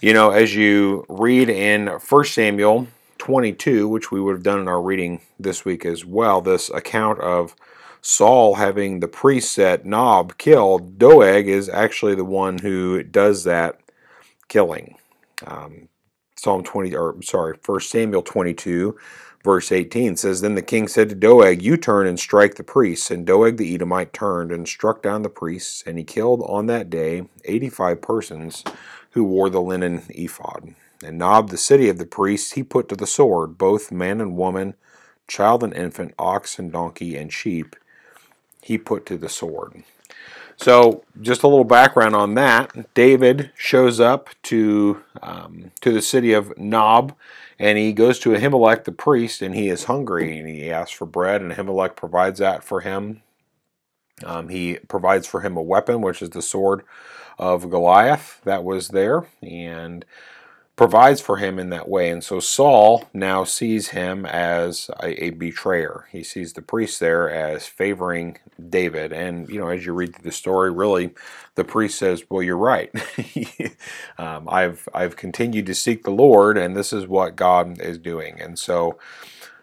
You 0.00 0.14
know, 0.14 0.30
as 0.30 0.54
you 0.54 1.04
read 1.08 1.48
in 1.48 1.88
1 1.88 2.24
Samuel 2.24 2.86
22, 3.18 3.86
which 3.86 4.10
we 4.10 4.20
would 4.20 4.34
have 4.34 4.42
done 4.42 4.60
in 4.60 4.68
our 4.68 4.80
reading 4.80 5.20
this 5.38 5.64
week 5.64 5.84
as 5.84 6.04
well, 6.04 6.40
this 6.40 6.70
account 6.70 7.20
of 7.20 7.54
Saul 8.00 8.54
having 8.54 9.00
the 9.00 9.08
priest 9.08 9.58
at 9.58 9.84
Nob 9.84 10.38
killed, 10.38 10.98
Doeg 10.98 11.46
is 11.48 11.68
actually 11.68 12.14
the 12.14 12.24
one 12.24 12.58
who 12.58 13.02
does 13.02 13.44
that 13.44 13.80
killing. 14.48 14.96
Um, 15.46 15.88
Psalm 16.40 16.64
20, 16.64 16.94
or 16.94 17.20
sorry, 17.22 17.56
1 17.64 17.80
Samuel 17.80 18.22
22 18.22 18.96
Verse 19.42 19.72
18 19.72 20.16
says, 20.16 20.42
Then 20.42 20.54
the 20.54 20.62
king 20.62 20.86
said 20.86 21.08
to 21.08 21.14
Doeg, 21.14 21.62
You 21.62 21.76
turn 21.76 22.06
and 22.06 22.20
strike 22.20 22.56
the 22.56 22.62
priests. 22.62 23.10
And 23.10 23.26
Doeg 23.26 23.56
the 23.56 23.74
Edomite 23.74 24.12
turned 24.12 24.52
and 24.52 24.68
struck 24.68 25.02
down 25.02 25.22
the 25.22 25.30
priests, 25.30 25.82
and 25.86 25.96
he 25.96 26.04
killed 26.04 26.42
on 26.46 26.66
that 26.66 26.90
day 26.90 27.26
85 27.46 28.02
persons 28.02 28.64
who 29.12 29.24
wore 29.24 29.48
the 29.48 29.62
linen 29.62 30.02
ephod. 30.10 30.74
And 31.02 31.18
Nob, 31.18 31.48
the 31.48 31.56
city 31.56 31.88
of 31.88 31.96
the 31.96 32.04
priests, 32.04 32.52
he 32.52 32.62
put 32.62 32.88
to 32.90 32.96
the 32.96 33.06
sword, 33.06 33.56
both 33.56 33.90
man 33.90 34.20
and 34.20 34.36
woman, 34.36 34.74
child 35.26 35.64
and 35.64 35.72
infant, 35.72 36.14
ox 36.18 36.58
and 36.58 36.70
donkey 36.70 37.16
and 37.16 37.32
sheep, 37.32 37.76
he 38.60 38.76
put 38.76 39.06
to 39.06 39.16
the 39.16 39.30
sword. 39.30 39.84
So, 40.60 41.04
just 41.22 41.42
a 41.42 41.48
little 41.48 41.64
background 41.64 42.14
on 42.14 42.34
that. 42.34 42.92
David 42.92 43.50
shows 43.56 43.98
up 43.98 44.28
to 44.42 45.02
um, 45.22 45.70
to 45.80 45.90
the 45.90 46.02
city 46.02 46.34
of 46.34 46.56
Nob, 46.58 47.14
and 47.58 47.78
he 47.78 47.94
goes 47.94 48.18
to 48.18 48.30
Ahimelech 48.30 48.84
the 48.84 48.92
priest, 48.92 49.40
and 49.40 49.54
he 49.54 49.70
is 49.70 49.84
hungry, 49.84 50.38
and 50.38 50.46
he 50.46 50.70
asks 50.70 50.92
for 50.92 51.06
bread, 51.06 51.40
and 51.40 51.50
Ahimelech 51.50 51.96
provides 51.96 52.40
that 52.40 52.62
for 52.62 52.82
him. 52.82 53.22
Um, 54.22 54.50
he 54.50 54.74
provides 54.86 55.26
for 55.26 55.40
him 55.40 55.56
a 55.56 55.62
weapon, 55.62 56.02
which 56.02 56.20
is 56.20 56.28
the 56.28 56.42
sword 56.42 56.82
of 57.38 57.70
Goliath 57.70 58.42
that 58.44 58.62
was 58.62 58.88
there, 58.88 59.26
and 59.42 60.04
provides 60.80 61.20
for 61.20 61.36
him 61.36 61.58
in 61.58 61.68
that 61.68 61.90
way. 61.90 62.08
And 62.08 62.24
so 62.24 62.40
Saul 62.40 63.04
now 63.12 63.44
sees 63.44 63.88
him 63.88 64.24
as 64.24 64.88
a, 65.02 65.24
a, 65.24 65.28
betrayer. 65.28 66.06
He 66.10 66.22
sees 66.22 66.54
the 66.54 66.62
priest 66.62 67.00
there 67.00 67.28
as 67.28 67.66
favoring 67.66 68.38
David. 68.70 69.12
And, 69.12 69.46
you 69.50 69.60
know, 69.60 69.68
as 69.68 69.84
you 69.84 69.92
read 69.92 70.14
the 70.14 70.32
story, 70.32 70.70
really, 70.70 71.10
the 71.54 71.64
priest 71.64 71.98
says, 71.98 72.24
Well, 72.30 72.42
you're 72.42 72.56
right. 72.56 72.90
um, 74.18 74.48
I've, 74.48 74.88
I've 74.94 75.16
continued 75.16 75.66
to 75.66 75.74
seek 75.74 76.02
the 76.02 76.10
Lord, 76.10 76.56
and 76.56 76.74
this 76.74 76.94
is 76.94 77.06
what 77.06 77.36
God 77.36 77.78
is 77.82 77.98
doing. 77.98 78.40
And 78.40 78.58
so. 78.58 78.98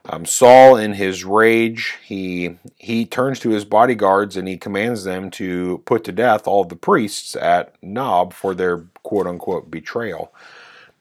Um, 0.10 0.26
Saul, 0.26 0.78
in 0.78 0.94
his 0.94 1.26
rage, 1.26 1.96
he 2.02 2.56
he 2.78 3.06
turns 3.06 3.42
to 3.42 3.50
his 3.50 3.66
bodyguards 3.66 4.38
and 4.38 4.48
he 4.48 4.56
commands 4.56 5.04
them 5.04 5.30
to 5.32 5.80
put 5.80 6.06
to 6.06 6.14
death 6.14 6.48
all 6.48 6.64
the 6.64 6.78
priests 6.78 7.36
at 7.36 7.76
Nob 7.84 8.32
for 8.32 8.56
their 8.56 8.86
quote 9.04 9.28
unquote 9.28 9.70
betrayal 9.70 10.32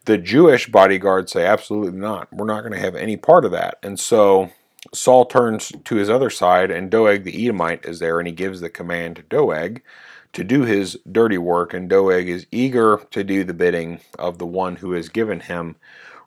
the 0.07 0.17
Jewish 0.17 0.67
bodyguards 0.67 1.33
say, 1.33 1.45
absolutely 1.45 1.99
not. 1.99 2.31
We're 2.31 2.45
not 2.45 2.61
going 2.61 2.71
to 2.71 2.79
have 2.79 2.95
any 2.95 3.17
part 3.17 3.43
of 3.43 3.51
that. 3.51 3.77
And 3.83 3.99
so 3.99 4.49
Saul 4.93 5.25
turns 5.25 5.71
to 5.83 5.95
his 5.95 6.09
other 6.09 6.29
side, 6.29 6.71
and 6.71 6.89
Doeg 6.89 7.25
the 7.25 7.45
Edomite 7.45 7.85
is 7.85 7.99
there, 7.99 8.17
and 8.17 8.25
he 8.25 8.33
gives 8.33 8.61
the 8.61 8.69
command 8.69 9.17
to 9.17 9.21
Doeg 9.23 9.83
to 10.31 10.45
do 10.45 10.61
his 10.63 10.97
dirty 11.11 11.37
work. 11.37 11.73
And 11.73 11.89
Doeg 11.89 12.29
is 12.29 12.47
eager 12.53 13.05
to 13.11 13.21
do 13.21 13.43
the 13.43 13.53
bidding 13.53 13.99
of 14.17 14.37
the 14.37 14.45
one 14.45 14.77
who 14.77 14.93
has 14.93 15.09
given 15.09 15.41
him 15.41 15.75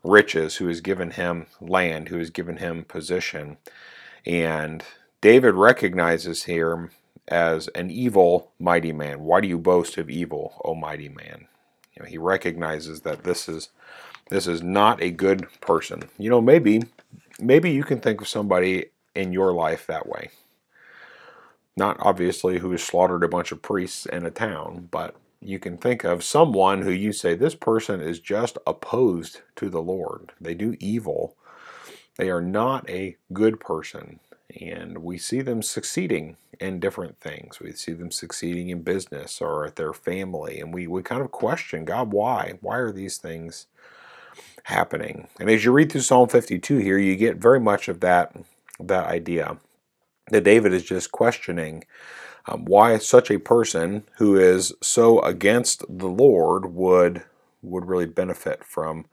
riches, 0.05 0.57
who 0.57 0.69
has 0.69 0.83
given 0.83 1.13
him 1.13 1.47
land, 1.59 2.11
who 2.11 2.19
has 2.19 2.29
given 2.29 2.59
him 2.59 2.85
position. 2.85 3.57
And 4.27 4.85
David 5.23 5.55
recognizes 5.55 6.45
him 6.45 6.91
as 7.29 7.69
an 7.69 7.91
evil 7.91 8.53
mighty 8.59 8.93
man. 8.93 9.21
Why 9.21 9.41
do 9.41 9.49
you 9.49 9.59
boast 9.59 9.97
of 9.97 10.11
evil, 10.11 10.61
O 10.67 10.75
mighty 10.75 11.09
man? 11.09 11.47
You 12.01 12.07
know, 12.07 12.11
he 12.11 12.19
recognizes 12.19 13.03
that 13.03 13.25
this 13.25 13.49
is 13.49 13.69
this 14.31 14.47
is 14.47 14.63
not 14.63 15.03
a 15.03 15.11
good 15.11 15.47
person. 15.61 16.05
You 16.19 16.31
know, 16.31 16.41
maybe 16.41 16.85
maybe 17.39 17.71
you 17.71 17.85
can 17.85 18.01
think 18.01 18.23
of 18.23 18.29
somebody 18.29 18.87
in 19.15 19.33
your 19.33 19.53
life 19.53 19.87
that 19.87 20.09
way. 20.09 20.31
Not 21.77 21.99
obviously 22.01 22.59
who 22.59 22.71
has 22.71 22.83
slaughtered 22.83 23.23
a 23.23 23.29
bunch 23.29 23.53
of 23.53 23.61
priests 23.61 24.07
in 24.07 24.25
a 24.25 24.31
town, 24.31 24.89
but 24.91 25.15
you 25.41 25.59
can 25.59 25.77
think 25.77 26.05
of 26.05 26.25
someone 26.25 26.83
who 26.83 26.91
you 26.91 27.13
say 27.13 27.35
this 27.35 27.55
person 27.55 28.01
is 28.01 28.19
just 28.19 28.57
opposed 28.67 29.43
to 29.57 29.69
the 29.69 29.83
Lord. 29.83 30.33
They 30.41 30.55
do 30.55 30.77
evil. 30.81 31.37
They 32.17 32.31
are 32.31 32.43
not 32.43 32.89
a 32.89 33.17
good 33.33 33.61
person 33.61 34.21
and 34.59 34.99
we 34.99 35.19
see 35.19 35.43
them 35.43 35.63
succeeding 35.63 36.37
in 36.61 36.79
different 36.79 37.19
things. 37.21 37.59
We 37.59 37.73
see 37.73 37.93
them 37.93 38.11
succeeding 38.11 38.69
in 38.69 38.83
business 38.83 39.41
or 39.41 39.65
at 39.65 39.77
their 39.77 39.93
family, 39.93 40.61
and 40.61 40.73
we, 40.75 40.87
we 40.87 41.03
kind 41.03 41.23
of 41.23 41.31
question 41.31 41.85
God, 41.85 42.13
why? 42.13 42.59
Why 42.61 42.77
are 42.77 42.93
these 42.93 43.17
things 43.17 43.67
happening? 44.65 45.29
And 45.41 45.51
as 45.51 45.65
you 45.65 45.73
read 45.73 45.91
through 45.91 46.03
Psalm 46.03 46.29
52 46.29 46.79
here, 46.79 46.99
you 46.99 47.17
get 47.17 47.39
very 47.39 47.61
much 47.61 47.89
of 47.89 48.01
that, 48.01 48.37
that 48.79 49.07
idea 49.07 49.59
that 50.31 50.45
David 50.45 50.73
is 50.73 50.85
just 50.85 51.13
questioning 51.13 51.85
um, 52.47 52.65
why 52.65 52.97
such 52.99 53.31
a 53.31 53.39
person 53.39 54.05
who 54.19 54.37
is 54.39 54.73
so 54.83 55.21
against 55.21 55.85
the 55.89 56.09
Lord 56.09 56.75
would 56.75 57.23
would 57.63 57.85
really 57.87 58.07
benefit 58.07 58.65
from 58.65 59.05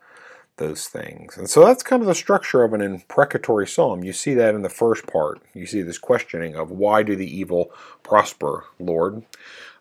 those 0.57 0.87
things. 0.87 1.37
And 1.37 1.49
so 1.49 1.65
that's 1.65 1.83
kind 1.83 2.01
of 2.01 2.07
the 2.07 2.15
structure 2.15 2.63
of 2.63 2.73
an 2.73 2.81
imprecatory 2.81 3.67
psalm. 3.67 4.03
You 4.03 4.13
see 4.13 4.33
that 4.35 4.55
in 4.55 4.61
the 4.61 4.69
first 4.69 5.07
part. 5.07 5.41
You 5.53 5.65
see 5.65 5.81
this 5.81 5.97
questioning 5.97 6.55
of 6.55 6.71
why 6.71 7.03
do 7.03 7.15
the 7.15 7.37
evil 7.37 7.71
prosper, 8.03 8.65
Lord? 8.79 9.23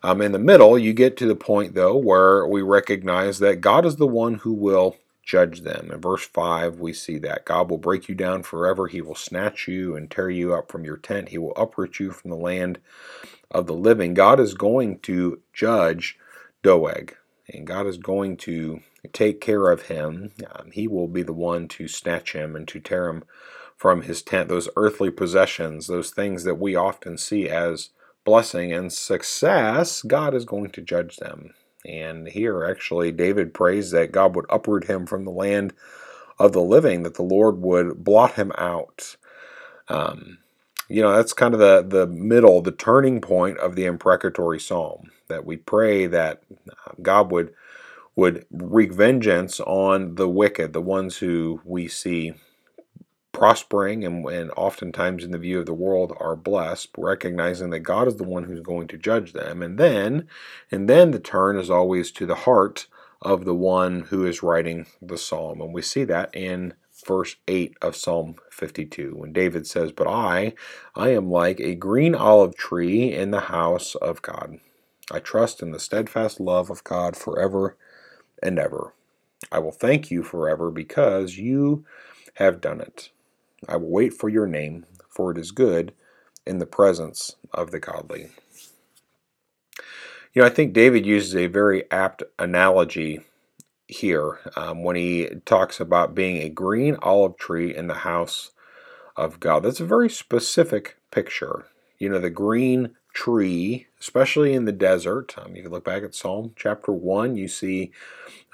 Um, 0.03 0.21
in 0.21 0.31
the 0.31 0.39
middle, 0.39 0.77
you 0.77 0.93
get 0.93 1.17
to 1.17 1.27
the 1.27 1.35
point, 1.35 1.73
though, 1.73 1.97
where 1.97 2.47
we 2.47 2.61
recognize 2.61 3.39
that 3.39 3.61
God 3.61 3.85
is 3.85 3.97
the 3.97 4.07
one 4.07 4.35
who 4.35 4.53
will 4.53 4.95
judge 5.23 5.61
them. 5.61 5.91
In 5.91 5.99
verse 5.99 6.25
5, 6.25 6.79
we 6.79 6.93
see 6.93 7.17
that 7.19 7.45
God 7.45 7.69
will 7.69 7.77
break 7.77 8.07
you 8.07 8.15
down 8.15 8.43
forever. 8.43 8.87
He 8.87 9.01
will 9.01 9.15
snatch 9.15 9.67
you 9.67 9.95
and 9.95 10.09
tear 10.09 10.29
you 10.29 10.53
up 10.53 10.71
from 10.71 10.85
your 10.85 10.97
tent. 10.97 11.29
He 11.29 11.37
will 11.37 11.53
uproot 11.57 11.99
you 11.99 12.11
from 12.11 12.29
the 12.31 12.37
land 12.37 12.79
of 13.51 13.67
the 13.67 13.73
living. 13.73 14.13
God 14.13 14.39
is 14.39 14.53
going 14.53 14.99
to 14.99 15.41
judge 15.51 16.17
Doeg, 16.63 17.15
and 17.49 17.67
God 17.67 17.87
is 17.87 17.97
going 17.97 18.37
to 18.37 18.81
take 19.13 19.41
care 19.41 19.69
of 19.69 19.83
him. 19.83 20.31
Um, 20.53 20.71
he 20.71 20.87
will 20.87 21.07
be 21.07 21.23
the 21.23 21.33
one 21.33 21.67
to 21.69 21.87
snatch 21.87 22.33
him 22.33 22.55
and 22.55 22.67
to 22.67 22.79
tear 22.79 23.09
him 23.09 23.23
from 23.75 24.03
his 24.03 24.21
tent. 24.21 24.49
Those 24.49 24.69
earthly 24.75 25.11
possessions, 25.11 25.87
those 25.87 26.11
things 26.11 26.43
that 26.43 26.55
we 26.55 26.75
often 26.75 27.17
see 27.17 27.49
as 27.49 27.89
blessing 28.25 28.73
and 28.73 28.91
success, 28.91 30.01
God 30.01 30.33
is 30.33 30.45
going 30.45 30.71
to 30.71 30.81
judge 30.81 31.17
them. 31.17 31.53
And 31.85 32.27
here, 32.27 32.65
actually, 32.65 33.11
David 33.11 33.53
prays 33.53 33.91
that 33.91 34.11
God 34.11 34.35
would 34.35 34.45
uproot 34.49 34.85
him 34.85 35.05
from 35.05 35.23
the 35.23 35.31
land 35.31 35.73
of 36.39 36.51
the 36.51 36.61
living, 36.61 37.03
that 37.03 37.15
the 37.15 37.23
Lord 37.23 37.61
would 37.61 38.03
blot 38.03 38.33
him 38.33 38.51
out. 38.57 39.15
Um, 39.87 40.39
you 40.89 41.01
know, 41.01 41.15
that's 41.15 41.33
kind 41.33 41.53
of 41.53 41.59
the, 41.59 41.85
the 41.87 42.07
middle, 42.07 42.61
the 42.61 42.71
turning 42.71 43.21
point 43.21 43.57
of 43.59 43.75
the 43.75 43.85
imprecatory 43.85 44.59
psalm, 44.59 45.11
that 45.27 45.45
we 45.45 45.57
pray 45.57 46.07
that 46.07 46.41
God 47.01 47.31
would 47.31 47.53
would 48.17 48.45
wreak 48.51 48.91
vengeance 48.91 49.59
on 49.61 50.15
the 50.15 50.27
wicked, 50.27 50.73
the 50.73 50.81
ones 50.81 51.17
who 51.17 51.61
we 51.63 51.87
see 51.87 52.33
prospering 53.31 54.03
and, 54.03 54.25
and 54.27 54.49
oftentimes 54.57 55.23
in 55.23 55.29
the 55.29 55.37
view 55.37 55.59
of 55.59 55.67
the 55.67 55.73
world 55.73 56.11
are 56.19 56.35
blessed, 56.35 56.89
recognizing 56.97 57.69
that 57.69 57.81
God 57.81 58.07
is 58.07 58.15
the 58.15 58.23
one 58.23 58.45
who's 58.45 58.61
going 58.61 58.87
to 58.87 58.97
judge 58.97 59.33
them. 59.33 59.61
And 59.61 59.77
then, 59.77 60.27
and 60.71 60.89
then 60.89 61.11
the 61.11 61.19
turn 61.19 61.57
is 61.57 61.69
always 61.69 62.11
to 62.13 62.25
the 62.25 62.33
heart 62.33 62.87
of 63.21 63.45
the 63.45 63.53
one 63.53 64.01
who 64.09 64.25
is 64.25 64.41
writing 64.41 64.87
the 64.99 65.19
psalm. 65.19 65.61
And 65.61 65.71
we 65.71 65.83
see 65.83 66.03
that 66.05 66.35
in 66.35 66.73
verse 67.05 67.35
8 67.47 67.77
of 67.83 67.95
Psalm 67.95 68.37
52 68.49 69.13
when 69.15 69.31
David 69.31 69.67
says, 69.67 69.91
But 69.91 70.07
I, 70.07 70.53
I 70.95 71.09
am 71.09 71.29
like 71.29 71.59
a 71.59 71.75
green 71.75 72.15
olive 72.15 72.55
tree 72.57 73.13
in 73.13 73.29
the 73.29 73.41
house 73.41 73.93
of 73.93 74.23
God. 74.23 74.57
I 75.11 75.19
trust 75.19 75.61
in 75.61 75.71
the 75.71 75.79
steadfast 75.79 76.39
love 76.39 76.71
of 76.71 76.83
God 76.83 77.15
forever 77.15 77.77
and 78.41 78.59
ever. 78.59 78.93
I 79.51 79.59
will 79.59 79.71
thank 79.71 80.11
you 80.11 80.23
forever 80.23 80.71
because 80.71 81.37
you 81.37 81.85
have 82.35 82.61
done 82.61 82.81
it. 82.81 83.09
I 83.67 83.77
will 83.77 83.89
wait 83.89 84.13
for 84.13 84.29
your 84.29 84.47
name, 84.47 84.85
for 85.09 85.31
it 85.31 85.37
is 85.37 85.51
good 85.51 85.93
in 86.45 86.59
the 86.59 86.65
presence 86.65 87.35
of 87.53 87.71
the 87.71 87.79
godly. 87.79 88.29
You 90.33 90.41
know, 90.41 90.45
I 90.45 90.51
think 90.51 90.73
David 90.73 91.05
uses 91.05 91.35
a 91.35 91.47
very 91.47 91.89
apt 91.91 92.23
analogy 92.37 93.21
here 93.87 94.39
um, 94.55 94.83
when 94.83 94.95
he 94.95 95.29
talks 95.45 95.79
about 95.79 96.13
being 96.13 96.37
a 96.37 96.49
green 96.49 96.97
olive 97.01 97.37
tree 97.37 97.75
in 97.75 97.87
the 97.87 97.95
house 97.95 98.51
of 99.15 99.39
God. 99.39 99.63
That's 99.63 99.79
a 99.79 99.85
very 99.85 100.09
specific 100.09 100.97
picture. 101.11 101.65
You 101.97 102.09
know, 102.09 102.19
the 102.19 102.29
green 102.29 102.95
tree, 103.17 103.87
especially 103.99 104.53
in 104.53 104.65
the 104.65 104.71
desert. 104.71 105.33
Um, 105.39 105.55
you 105.55 105.63
can 105.63 105.71
look 105.71 105.83
back 105.83 106.03
at 106.03 106.13
Psalm 106.13 106.53
chapter 106.55 106.91
1, 106.91 107.35
you 107.35 107.47
see 107.47 107.91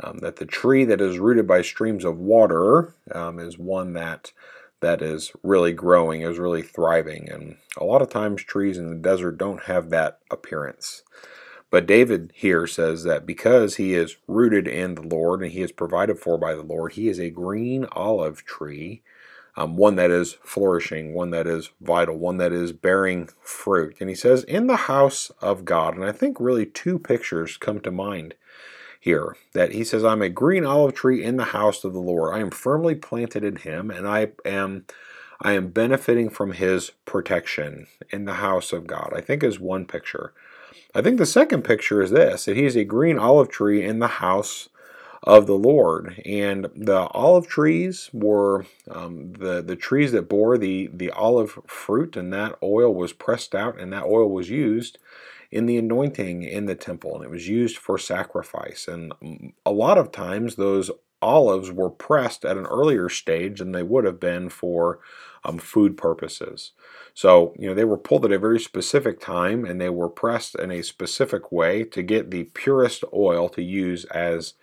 um, 0.01 0.20
that 0.20 0.38
the 0.38 0.46
tree 0.46 0.86
that 0.86 1.01
is 1.01 1.20
rooted 1.20 1.46
by 1.46 1.62
streams 1.62 2.05
of 2.05 2.17
water 2.17 2.96
um, 3.12 3.39
is 3.39 3.58
one 3.58 3.91
that 3.93 4.32
that 4.79 5.01
is 5.01 5.34
really 5.43 5.74
growing, 5.74 6.22
is 6.22 6.39
really 6.39 6.62
thriving. 6.62 7.29
And 7.29 7.58
a 7.75 7.84
lot 7.84 8.01
of 8.01 8.10
times 8.10 8.41
trees 8.41 8.77
in 8.77 8.89
the 8.89 8.96
desert 8.96 9.38
don't 9.38 9.63
have 9.63 9.89
that 9.89 10.20
appearance. 10.32 11.03
But 11.70 11.86
David 11.86 12.32
here 12.34 12.65
says 12.65 13.03
that 13.03 13.25
because 13.25 13.75
he 13.75 13.93
is 13.93 14.15
rooted 14.29 14.65
in 14.65 14.96
the 14.96 15.01
Lord 15.01 15.41
and 15.41 15.51
he 15.51 15.62
is 15.62 15.74
provided 15.74 16.20
for 16.20 16.38
by 16.38 16.55
the 16.55 16.63
Lord, 16.63 16.93
he 16.93 17.10
is 17.10 17.20
a 17.20 17.29
green 17.29 17.86
olive 17.91 18.46
tree 18.46 19.01
um, 19.56 19.78
one 19.78 19.96
that 19.96 20.12
is 20.12 20.38
flourishing, 20.44 21.14
one 21.14 21.30
that 21.32 21.46
is 21.46 21.70
vital, 21.80 22.18
one 22.18 22.38
that 22.38 22.52
is 22.52 22.72
bearing 22.72 23.30
fruit. 23.42 23.96
And 24.00 24.10
he 24.10 24.16
says, 24.16 24.44
in 24.44 24.68
the 24.68 24.76
house 24.76 25.32
of 25.42 25.66
God. 25.66 25.96
And 25.96 26.04
I 26.04 26.12
think 26.12 26.40
really 26.40 26.66
two 26.66 26.98
pictures 26.98 27.58
come 27.58 27.80
to 27.82 27.92
mind 27.92 28.36
here 29.00 29.36
that 29.54 29.74
he 29.74 29.84
says, 29.84 30.04
I'm 30.04 30.22
a 30.22 30.30
green 30.30 30.66
olive 30.66 30.94
tree 30.94 31.24
in 31.24 31.38
the 31.38 31.46
house 31.46 31.84
of 31.84 31.94
the 31.94 32.00
Lord. 32.00 32.34
I 32.34 32.40
am 32.40 32.52
firmly 32.52 32.96
planted 32.96 33.44
in 33.44 33.58
him, 33.58 33.92
and 33.92 34.08
I 34.08 34.30
am. 34.46 34.86
I 35.42 35.54
am 35.54 35.70
benefiting 35.70 36.30
from 36.30 36.54
his 36.54 36.92
protection 37.04 37.88
in 38.12 38.24
the 38.24 38.36
house 38.36 38.72
of 38.72 38.88
God. 38.88 39.12
I 39.14 39.20
think 39.20 39.44
is 39.44 39.60
one 39.60 39.86
picture. 39.86 40.32
I 40.96 41.02
think 41.02 41.18
the 41.18 41.26
second 41.26 41.64
picture 41.64 42.02
is 42.02 42.12
this 42.12 42.46
that 42.46 42.56
he 42.56 42.66
is 42.66 42.78
a 42.78 42.86
green 42.86 43.20
olive 43.20 43.50
tree 43.50 43.84
in 43.84 44.00
the 44.00 44.08
house 44.08 44.70
of 45.24 45.48
the 45.48 45.58
Lord. 45.58 46.22
And 46.25 46.70
the 46.75 47.08
olive 47.12 47.48
trees 47.48 48.10
were 48.13 48.65
um, 48.92 49.34
the, 49.34 49.62
the 49.62 49.75
trees 49.75 50.12
that 50.12 50.30
bore 50.30 50.58
the, 50.58 50.89
the 50.94 51.12
olive 51.12 51.60
fruit, 51.65 52.15
and 52.15 52.32
that 52.34 52.58
oil 52.62 52.94
was 52.94 53.13
pressed 53.13 53.56
out, 53.56 53.80
and 53.80 53.92
that 53.94 54.06
oil 54.06 54.30
was 54.30 54.50
used 54.50 54.98
in 55.51 55.65
the 55.65 55.77
anointing 55.77 56.44
in 56.44 56.65
the 56.65 56.75
temple, 56.75 57.15
and 57.15 57.24
it 57.24 57.30
was 57.30 57.48
used 57.48 57.77
for 57.77 57.98
sacrifice. 57.98 58.88
And 58.88 59.13
a 59.65 59.72
lot 59.72 59.98
of 59.98 60.12
times, 60.12 60.56
those 60.56 60.92
olives 61.22 61.72
were 61.72 61.89
pressed 61.89 62.44
at 62.44 62.58
an 62.58 62.65
earlier 62.65 63.08
stage 63.08 63.60
than 63.60 63.72
they 63.72 63.84
would 63.84 64.03
have 64.03 64.20
been 64.20 64.50
for 64.50 65.00
um, 65.46 65.58
food 65.58 65.96
purposes. 65.96 66.72
So, 67.13 67.53
you 67.58 67.68
know, 67.68 67.74
they 67.74 67.86
were 67.86 67.98
pulled 67.98 68.25
at 68.25 68.32
a 68.32 68.39
very 68.39 68.60
specific 68.60 69.20
time 69.22 69.63
and 69.63 69.80
they 69.80 69.89
were 69.89 70.10
pressed 70.10 70.56
in 70.56 70.70
a 70.72 70.82
specific 70.82 71.51
way 71.51 71.84
to 71.86 72.03
get 72.03 72.30
the 72.30 72.46
purest 72.53 73.03
oil 73.13 73.48
to 73.50 73.62
use 73.62 74.03
as 74.06 74.56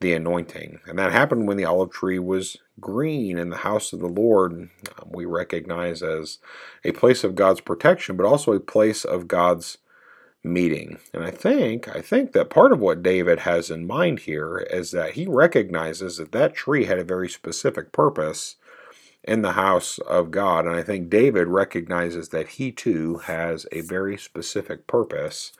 the 0.00 0.12
anointing. 0.12 0.80
And 0.86 0.98
that 0.98 1.12
happened 1.12 1.48
when 1.48 1.56
the 1.56 1.64
olive 1.64 1.90
tree 1.90 2.18
was 2.18 2.56
green 2.80 3.38
in 3.38 3.50
the 3.50 3.58
house 3.58 3.92
of 3.92 4.00
the 4.00 4.06
Lord. 4.06 4.52
Um, 4.52 4.68
we 5.10 5.24
recognize 5.24 6.02
as 6.02 6.38
a 6.84 6.92
place 6.92 7.24
of 7.24 7.34
God's 7.34 7.60
protection, 7.60 8.16
but 8.16 8.26
also 8.26 8.52
a 8.52 8.60
place 8.60 9.04
of 9.04 9.28
God's 9.28 9.78
meeting. 10.44 10.98
And 11.12 11.24
I 11.24 11.30
think 11.30 11.94
I 11.94 12.00
think 12.00 12.32
that 12.32 12.50
part 12.50 12.72
of 12.72 12.80
what 12.80 13.02
David 13.02 13.40
has 13.40 13.70
in 13.70 13.86
mind 13.86 14.20
here 14.20 14.58
is 14.70 14.92
that 14.92 15.12
he 15.12 15.26
recognizes 15.26 16.16
that 16.18 16.32
that 16.32 16.54
tree 16.54 16.84
had 16.84 16.98
a 16.98 17.04
very 17.04 17.28
specific 17.28 17.92
purpose 17.92 18.56
in 19.24 19.42
the 19.42 19.52
house 19.52 19.98
of 19.98 20.30
God. 20.30 20.64
And 20.64 20.76
I 20.76 20.82
think 20.82 21.10
David 21.10 21.48
recognizes 21.48 22.28
that 22.28 22.48
he 22.50 22.70
too 22.70 23.18
has 23.18 23.66
a 23.72 23.80
very 23.80 24.16
specific 24.16 24.86
purpose 24.86 25.52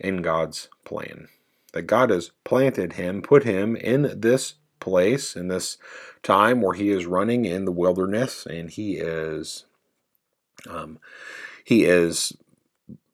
in 0.00 0.20
God's 0.20 0.68
plan. 0.84 1.28
That 1.74 1.82
God 1.82 2.10
has 2.10 2.30
planted 2.44 2.94
him, 2.94 3.20
put 3.22 3.44
him 3.44 3.76
in 3.76 4.20
this 4.20 4.54
place, 4.80 5.36
in 5.36 5.48
this 5.48 5.76
time 6.22 6.60
where 6.60 6.74
he 6.74 6.90
is 6.90 7.06
running 7.06 7.44
in 7.44 7.66
the 7.66 7.72
wilderness 7.72 8.46
and 8.46 8.70
he 8.70 8.96
is. 8.96 9.66
Um, 10.68 10.98
he 11.62 11.84
is 11.84 12.32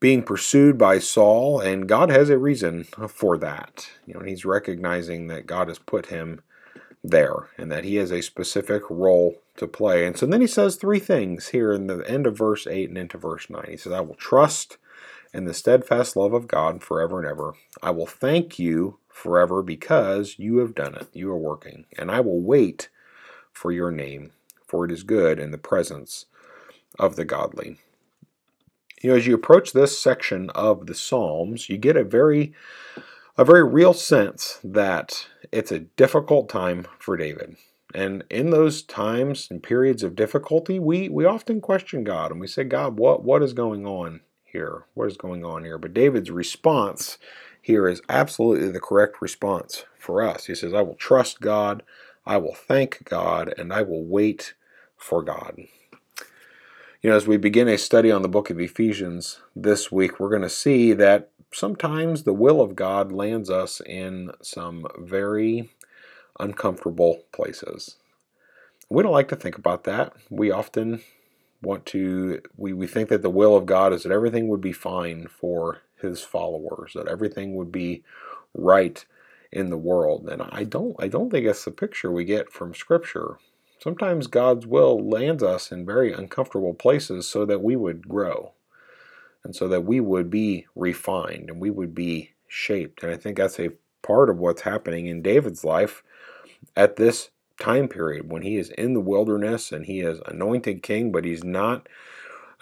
being 0.01 0.23
pursued 0.23 0.79
by 0.79 0.99
Saul, 0.99 1.61
and 1.61 1.89
God 1.89 2.11
has 2.11 2.31
a 2.31 2.39
reason 2.39 2.85
for 2.85 3.37
that. 3.39 3.91
You 4.07 4.15
know, 4.15 4.21
he's 4.21 4.45
recognizing 4.45 5.27
that 5.27 5.47
God 5.47 5.69
has 5.69 5.79
put 5.79 6.07
him 6.07 6.41
there 7.05 7.49
and 7.57 7.71
that 7.71 7.85
he 7.85 7.97
has 7.97 8.11
a 8.11 8.23
specific 8.23 8.83
role 8.89 9.37
to 9.57 9.67
play. 9.67 10.07
And 10.07 10.17
so 10.17 10.27
then 10.27 10.41
he 10.41 10.47
says 10.47 10.77
three 10.77 10.99
things 10.99 11.49
here 11.49 11.73
in 11.73 11.87
the 11.87 12.03
end 12.09 12.27
of 12.27 12.37
verse 12.37 12.67
8 12.67 12.89
and 12.89 12.99
into 12.99 13.19
verse 13.19 13.49
9. 13.49 13.65
He 13.69 13.77
says, 13.77 13.93
I 13.93 14.01
will 14.01 14.15
trust 14.15 14.79
in 15.33 15.45
the 15.45 15.55
steadfast 15.55 16.17
love 16.17 16.33
of 16.33 16.49
God 16.49 16.83
forever 16.83 17.19
and 17.21 17.29
ever. 17.29 17.55
I 17.83 17.91
will 17.91 18.07
thank 18.07 18.59
you 18.59 18.99
forever 19.09 19.63
because 19.63 20.37
you 20.39 20.59
have 20.59 20.75
done 20.75 20.95
it. 20.95 21.09
You 21.13 21.31
are 21.31 21.39
working. 21.39 21.85
And 21.99 22.11
I 22.11 22.21
will 22.21 22.41
wait 22.41 22.89
for 23.53 23.71
your 23.73 23.91
name, 23.91 24.33
for 24.67 24.85
it 24.85 24.93
is 24.93 25.03
good 25.03 25.39
in 25.39 25.51
the 25.51 25.59
presence 25.59 26.27
of 26.99 27.17
the 27.17 27.25
godly. 27.25 27.79
You 29.03 29.11
know, 29.11 29.17
as 29.17 29.27
you 29.27 29.35
approach 29.35 29.73
this 29.73 29.99
section 29.99 30.51
of 30.51 30.87
the 30.87 30.95
Psalms, 30.95 31.69
you 31.69 31.79
get 31.79 31.97
a 31.97 32.05
very 32.05 32.53
a 33.39 33.45
very 33.45 33.65
real 33.65 33.95
sense 33.95 34.61
that 34.63 35.27
it's 35.51 35.73
a 35.73 35.79
difficult 35.79 36.49
time 36.49 36.87
for 36.99 37.17
David. 37.17 37.57
And 37.95 38.23
in 38.29 38.51
those 38.51 38.83
times 38.83 39.49
and 39.51 39.63
periods 39.63 40.03
of 40.03 40.15
difficulty, 40.15 40.79
we, 40.79 41.09
we 41.09 41.25
often 41.25 41.61
question 41.61 42.05
God 42.05 42.31
and 42.31 42.41
we 42.41 42.47
say, 42.47 42.65
God, 42.65 42.99
what, 42.99 43.25
what 43.25 43.43
is 43.43 43.55
going 43.55 43.87
on 43.87 44.21
here? 44.53 44.85
What 44.95 45.09
is 45.09 45.17
going 45.17 45.45
on 45.45 45.65
here? 45.65 45.79
But 45.79 45.95
David's 45.95 46.31
response 46.31 47.19
here 47.61 47.89
is 47.89 48.03
absolutely 48.09 48.71
the 48.71 48.81
correct 48.81 49.21
response 49.21 49.85
for 49.99 50.23
us. 50.23 50.47
He 50.47 50.55
says, 50.55 50.73
I 50.73 50.83
will 50.83 50.95
trust 50.95 51.41
God, 51.41 51.83
I 52.27 52.37
will 52.39 52.55
thank 52.55 53.05
God, 53.05 53.53
and 53.59 53.73
I 53.73 53.83
will 53.83 54.05
wait 54.05 54.55
for 54.97 55.23
God. 55.23 55.57
You 57.03 57.11
know, 57.11 57.17
as 57.17 57.27
we 57.27 57.37
begin 57.39 57.69
a 57.69 57.79
study 57.79 58.11
on 58.11 58.23
the 58.23 58.29
book 58.29 58.51
of 58.51 58.61
Ephesians 58.61 59.41
this 59.57 59.91
week, 59.91 60.21
we're 60.21 60.29
going 60.29 60.43
to 60.43 60.51
see 60.51 60.93
that 60.93 61.31
sometimes 61.53 62.23
the 62.23 62.35
will 62.35 62.61
of 62.61 62.77
God 62.77 63.11
lands 63.11 63.49
us 63.49 63.81
in 63.81 64.31
some 64.43 64.87
very 64.99 65.71
uncomfortable 66.39 67.23
places. 67.33 67.97
We 68.89 69.03
don't 69.03 69.13
like 69.13 69.29
to 69.29 69.37
think 69.37 69.57
about 69.57 69.85
that. 69.85 70.13
We 70.29 70.51
often 70.51 71.01
want 71.63 71.87
to, 71.87 72.41
we, 72.57 72.73
we 72.73 72.87
think 72.87 73.09
that 73.09 73.23
the 73.23 73.31
will 73.31 73.57
of 73.57 73.67
God 73.67 73.93
is 73.93 74.03
that 74.03 74.13
everything 74.13 74.49
would 74.49 74.61
be 74.61 74.73
fine 74.73 75.27
for 75.27 75.83
his 76.01 76.23
followers, 76.23 76.93
that 76.95 77.09
everything 77.09 77.55
would 77.55 77.71
be 77.71 78.03
right 78.55 79.05
in 79.53 79.71
the 79.71 79.77
world. 79.77 80.29
And 80.29 80.43
I 80.43 80.65
don't 80.65 80.97
I 80.99 81.09
don't 81.09 81.31
think 81.31 81.47
that's 81.47 81.65
the 81.65 81.71
picture 81.71 82.11
we 82.11 82.25
get 82.25 82.53
from 82.53 82.75
scripture. 82.75 83.39
Sometimes 83.79 84.27
God's 84.27 84.67
will 84.67 84.99
lands 85.09 85.43
us 85.43 85.73
in 85.73 85.87
very 85.87 86.13
uncomfortable 86.13 86.75
places 86.75 87.29
so 87.29 87.45
that 87.47 87.63
we 87.63 87.77
would 87.77 88.09
grow 88.09 88.53
and 89.43 89.57
so 89.57 89.69
that 89.69 89.83
we 89.83 90.01
would 90.01 90.31
be 90.31 90.67
refined 90.75 91.49
and 91.49 91.61
we 91.61 91.71
would 91.71 91.95
be 91.95 92.33
shaped. 92.47 93.03
And 93.03 93.11
I 93.11 93.17
think 93.17 93.39
that's 93.39 93.59
a 93.59 93.71
part 94.03 94.29
of 94.29 94.39
what's 94.39 94.63
happening 94.63 95.07
in 95.07 95.23
David's 95.23 95.65
life 95.65 96.03
at 96.77 96.97
this 96.97 97.31
time 97.61 97.89
period 97.89 98.31
when 98.31 98.43
he 98.43 98.57
is 98.57 98.71
in 98.71 98.95
the 98.95 99.01
wilderness 99.01 99.73
and 99.73 99.87
he 99.87 100.01
is 100.01 100.21
anointed 100.27 100.83
king, 100.83 101.13
but 101.13 101.25
he's 101.25 101.45
not. 101.45 101.89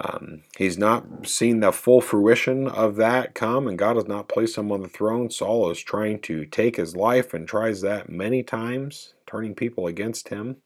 Um, 0.01 0.43
he's 0.57 0.79
not 0.79 1.27
seen 1.27 1.59
the 1.59 1.73
full 1.73 2.01
fruition 2.01 2.69
of 2.69 2.95
that 2.97 3.35
come, 3.35 3.67
and 3.67 3.77
God 3.77 3.97
has 3.97 4.07
not 4.07 4.29
placed 4.29 4.57
him 4.57 4.71
on 4.71 4.81
the 4.81 4.89
throne. 4.89 5.29
Saul 5.29 5.71
is 5.71 5.81
trying 5.81 6.21
to 6.21 6.47
take 6.47 6.77
his 6.77 6.95
life 6.95 7.35
and 7.35 7.49
tries 7.49 7.81
that 7.81 8.09
many 8.09 8.45
times, 8.45 9.15
turning 9.27 9.57
people 9.57 9.89
against 9.89 10.29
him. 10.29 10.59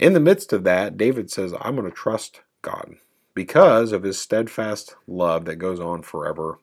In 0.00 0.14
the 0.14 0.20
midst 0.20 0.52
of 0.52 0.64
that, 0.64 0.96
David 0.96 1.30
says, 1.30 1.54
I'm 1.60 1.76
going 1.76 1.88
to 1.88 1.96
trust 1.96 2.40
God 2.62 2.96
because 3.34 3.92
of 3.92 4.02
his 4.02 4.18
steadfast 4.18 4.96
love 5.06 5.44
that 5.44 5.56
goes 5.56 5.78
on 5.78 6.02
forever 6.02 6.58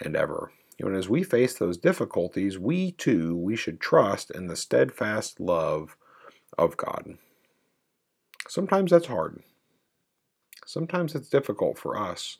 and 0.00 0.16
ever. 0.16 0.50
And 0.80 0.96
as 0.96 1.08
we 1.08 1.22
face 1.22 1.54
those 1.54 1.76
difficulties, 1.76 2.58
we 2.58 2.92
too, 2.92 3.36
we 3.36 3.56
should 3.56 3.80
trust 3.80 4.30
in 4.30 4.46
the 4.46 4.56
steadfast 4.56 5.40
love 5.40 5.96
of 6.56 6.76
God. 6.76 7.18
Sometimes 8.48 8.90
that's 8.90 9.06
hard. 9.06 9.42
Sometimes 10.66 11.14
it's 11.14 11.28
difficult 11.28 11.78
for 11.78 11.98
us 11.98 12.38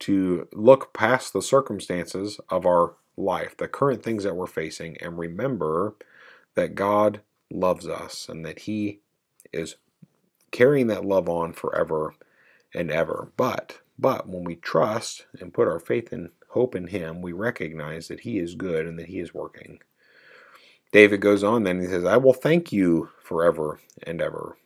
to 0.00 0.48
look 0.52 0.92
past 0.92 1.32
the 1.32 1.42
circumstances 1.42 2.40
of 2.48 2.66
our 2.66 2.94
life, 3.16 3.56
the 3.56 3.68
current 3.68 4.02
things 4.02 4.24
that 4.24 4.36
we're 4.36 4.46
facing, 4.46 4.96
and 4.98 5.18
remember 5.18 5.94
that 6.54 6.74
God 6.74 7.20
loves 7.50 7.86
us 7.88 8.28
and 8.28 8.44
that 8.44 8.60
He 8.60 9.00
is 9.52 9.76
carrying 10.50 10.88
that 10.88 11.04
love 11.04 11.28
on 11.28 11.52
forever 11.52 12.14
and 12.74 12.90
ever. 12.90 13.32
But 13.36 13.80
but 13.98 14.28
when 14.28 14.44
we 14.44 14.56
trust 14.56 15.26
and 15.40 15.54
put 15.54 15.68
our 15.68 15.78
faith 15.78 16.12
and 16.12 16.30
hope 16.54 16.74
in 16.74 16.86
him, 16.86 17.20
we 17.20 17.32
recognize 17.32 18.08
that 18.08 18.20
he 18.20 18.38
is 18.38 18.54
good 18.54 18.86
and 18.86 18.98
that 18.98 19.08
he 19.08 19.18
is 19.18 19.34
working. 19.34 19.80
David 20.92 21.20
goes 21.20 21.42
on 21.42 21.64
then 21.64 21.80
he 21.80 21.86
says, 21.86 22.04
I 22.04 22.16
will 22.16 22.32
thank 22.32 22.72
you 22.72 23.10
forever 23.20 23.80
and 24.04 24.22
ever. 24.22 24.56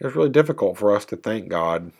It's 0.00 0.16
really 0.16 0.28
difficult 0.28 0.76
for 0.76 0.94
us 0.94 1.04
to 1.06 1.16
thank 1.16 1.48
God 1.48 1.92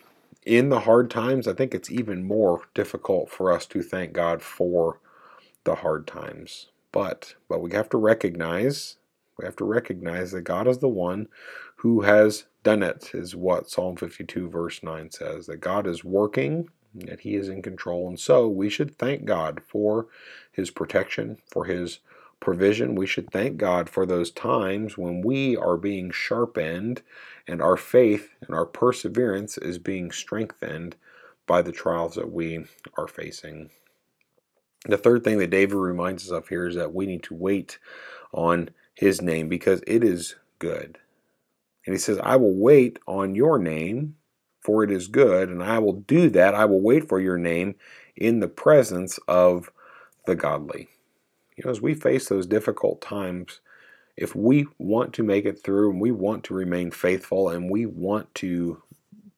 in 0.45 0.69
the 0.69 0.81
hard 0.81 1.09
times. 1.09 1.47
I 1.47 1.53
think 1.53 1.73
it's 1.73 1.89
even 1.89 2.27
more 2.27 2.61
difficult 2.75 3.29
for 3.29 3.51
us 3.51 3.65
to 3.67 3.81
thank 3.81 4.11
God 4.13 4.41
for 4.41 4.99
the 5.63 5.75
hard 5.75 6.05
times. 6.05 6.67
But 6.91 7.35
but 7.47 7.61
we 7.61 7.71
have 7.71 7.89
to 7.89 7.97
recognize 7.97 8.97
we 9.37 9.45
have 9.45 9.55
to 9.57 9.65
recognize 9.65 10.31
that 10.31 10.41
God 10.41 10.67
is 10.67 10.79
the 10.79 10.89
one 10.89 11.27
who 11.77 12.01
has 12.01 12.45
done 12.63 12.83
it, 12.83 13.11
is 13.13 13.35
what 13.35 13.69
Psalm 13.69 13.95
52, 13.95 14.49
verse 14.49 14.81
9 14.81 15.11
says. 15.11 15.45
That 15.45 15.57
God 15.57 15.87
is 15.87 16.03
working, 16.03 16.69
that 16.93 17.21
He 17.21 17.35
is 17.35 17.49
in 17.49 17.61
control. 17.61 18.07
And 18.07 18.19
so 18.19 18.47
we 18.47 18.69
should 18.69 18.97
thank 18.97 19.25
God 19.25 19.61
for 19.67 20.07
His 20.51 20.71
protection, 20.71 21.37
for 21.51 21.65
His 21.65 21.99
provision. 22.39 22.95
We 22.95 23.07
should 23.07 23.29
thank 23.31 23.57
God 23.57 23.89
for 23.89 24.05
those 24.05 24.31
times 24.31 24.97
when 24.97 25.21
we 25.21 25.55
are 25.55 25.77
being 25.77 26.11
sharpened 26.11 27.01
and 27.47 27.61
our 27.61 27.77
faith 27.77 28.35
and 28.41 28.55
our 28.55 28.65
perseverance 28.65 29.57
is 29.57 29.77
being 29.77 30.11
strengthened 30.11 30.95
by 31.45 31.61
the 31.61 31.71
trials 31.71 32.15
that 32.15 32.31
we 32.31 32.65
are 32.97 33.07
facing. 33.07 33.69
The 34.85 34.97
third 34.97 35.23
thing 35.23 35.39
that 35.39 35.49
David 35.49 35.75
reminds 35.75 36.25
us 36.25 36.31
of 36.31 36.47
here 36.49 36.67
is 36.67 36.75
that 36.75 36.93
we 36.93 37.05
need 37.05 37.23
to 37.23 37.33
wait 37.33 37.79
on 38.31 38.69
his 38.93 39.21
name 39.21 39.49
because 39.49 39.81
it 39.87 40.03
is 40.03 40.35
good. 40.59 40.97
And 41.85 41.93
he 41.93 41.99
says, 41.99 42.19
I 42.21 42.35
will 42.35 42.53
wait 42.53 42.99
on 43.07 43.35
your 43.35 43.57
name, 43.57 44.15
for 44.67 44.83
it 44.83 44.91
is 44.91 45.07
good, 45.07 45.47
and 45.47 45.63
I 45.63 45.79
will 45.79 45.93
do 45.93 46.29
that. 46.31 46.53
I 46.53 46.65
will 46.65 46.81
wait 46.81 47.07
for 47.07 47.21
your 47.21 47.37
name 47.37 47.75
in 48.17 48.41
the 48.41 48.49
presence 48.49 49.17
of 49.25 49.71
the 50.25 50.35
godly. 50.35 50.89
You 51.55 51.63
know, 51.63 51.71
as 51.71 51.81
we 51.81 51.93
face 51.93 52.27
those 52.27 52.45
difficult 52.45 53.01
times, 53.01 53.61
if 54.17 54.35
we 54.35 54.67
want 54.77 55.13
to 55.13 55.23
make 55.23 55.45
it 55.45 55.63
through 55.63 55.91
and 55.91 56.01
we 56.01 56.11
want 56.11 56.43
to 56.43 56.53
remain 56.53 56.91
faithful 56.91 57.47
and 57.47 57.71
we 57.71 57.85
want 57.85 58.35
to 58.35 58.83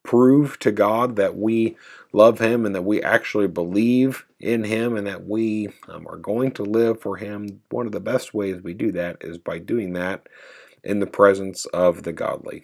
prove 0.02 0.58
to 0.58 0.72
God 0.72 1.18
that 1.18 1.38
we 1.38 1.78
love 2.12 2.40
Him 2.40 2.66
and 2.66 2.74
that 2.74 2.82
we 2.82 3.04
actually 3.04 3.48
believe 3.48 4.26
in 4.40 4.64
Him 4.64 4.98
and 4.98 5.06
that 5.06 5.28
we 5.28 5.70
um, 5.90 6.08
are 6.08 6.18
going 6.18 6.54
to 6.54 6.64
live 6.64 7.00
for 7.02 7.18
Him, 7.18 7.62
one 7.70 7.86
of 7.86 7.92
the 7.92 8.00
best 8.00 8.34
ways 8.34 8.64
we 8.64 8.74
do 8.74 8.92
that 8.94 9.18
is 9.22 9.38
by 9.38 9.60
doing 9.60 9.94
that 9.94 10.26
in 10.84 11.00
the 11.00 11.06
presence 11.06 11.68
of 11.68 12.02
the 12.02 12.14
godly, 12.14 12.64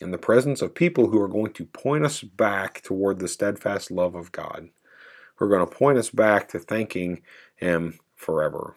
in 0.00 0.10
the 0.10 0.18
presence 0.18 0.62
of 0.62 0.74
people 0.74 1.08
who 1.08 1.20
are 1.20 1.28
going 1.28 1.52
to 1.54 1.64
point 1.64 2.04
us 2.04 2.22
back 2.22 2.82
toward 2.82 3.18
the 3.18 3.28
steadfast 3.28 3.90
love 3.90 4.14
of 4.14 4.32
God, 4.32 4.68
who 5.36 5.44
are 5.44 5.48
going 5.48 5.66
to 5.66 5.74
point 5.74 5.98
us 5.98 6.10
back 6.10 6.48
to 6.48 6.58
thanking 6.58 7.22
Him 7.56 7.98
forever. 8.16 8.76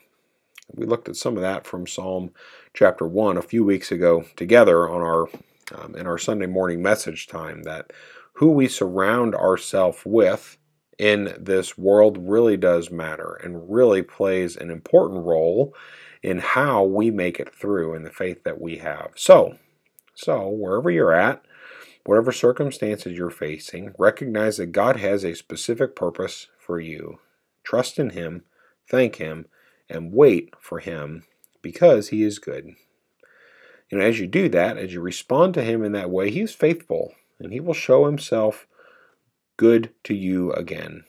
We 0.74 0.86
looked 0.86 1.10
at 1.10 1.16
some 1.16 1.36
of 1.36 1.42
that 1.42 1.68
from 1.68 1.86
Psalm 1.86 2.32
chapter 2.74 3.06
1 3.06 3.38
a 3.38 3.42
few 3.42 3.64
weeks 3.64 3.92
ago 3.92 4.26
together 4.36 4.90
on 4.90 5.02
our 5.02 5.28
um, 5.74 5.96
in 5.96 6.06
our 6.06 6.18
Sunday 6.18 6.48
morning 6.48 6.82
message 6.82 7.28
time 7.28 7.64
that 7.64 7.94
who 8.34 8.52
we 8.52 8.68
surround 8.68 9.36
ourselves 9.36 10.00
with 10.06 10.58
in 10.98 11.34
this 11.40 11.78
world 11.78 12.18
really 12.20 12.58
does 12.58 12.92
matter 12.92 13.40
and 13.44 13.72
really 13.72 14.02
plays 14.02 14.56
an 14.56 14.70
important 14.70 15.26
role 15.26 15.74
in 16.22 16.40
how 16.40 16.84
we 16.84 17.10
make 17.10 17.40
it 17.40 17.54
through 17.54 17.96
in 17.96 18.04
the 18.04 18.12
faith 18.12 18.44
that 18.44 18.62
we 18.62 18.78
have. 18.78 19.12
So, 19.16 19.58
so 20.24 20.48
wherever 20.50 20.92
you're 20.92 21.14
at, 21.14 21.44
whatever 22.06 22.32
circumstances 22.32 23.18
you're 23.18 23.32
facing, 23.32 23.94
recognize 23.98 24.58
that 24.58 24.68
God 24.68 24.98
has 24.98 25.24
a 25.24 25.34
specific 25.34 25.96
purpose 25.96 26.48
for 26.60 26.80
you. 26.80 27.20
Trust 27.64 27.98
in 27.98 28.12
him, 28.12 28.44
thank 28.88 29.16
him, 29.16 29.48
and 29.90 30.14
wait 30.14 30.54
for 30.60 30.80
him 30.80 31.24
because 31.64 32.10
he 32.10 32.22
is 32.24 32.38
good. 32.38 32.76
You 33.90 33.98
know, 33.98 34.06
as 34.06 34.20
you 34.20 34.28
do 34.28 34.48
that, 34.50 34.78
as 34.78 34.94
you 34.94 35.02
respond 35.02 35.56
to 35.56 35.64
him 35.64 35.84
in 35.84 35.92
that 35.94 36.12
way, 36.12 36.30
he 36.30 36.42
is 36.42 36.54
faithful 36.54 37.14
and 37.40 37.52
he 37.52 37.60
will 37.60 37.74
show 37.74 38.06
himself 38.06 38.68
good 39.58 39.92
to 40.04 40.14
you 40.14 40.54
again. 40.54 41.04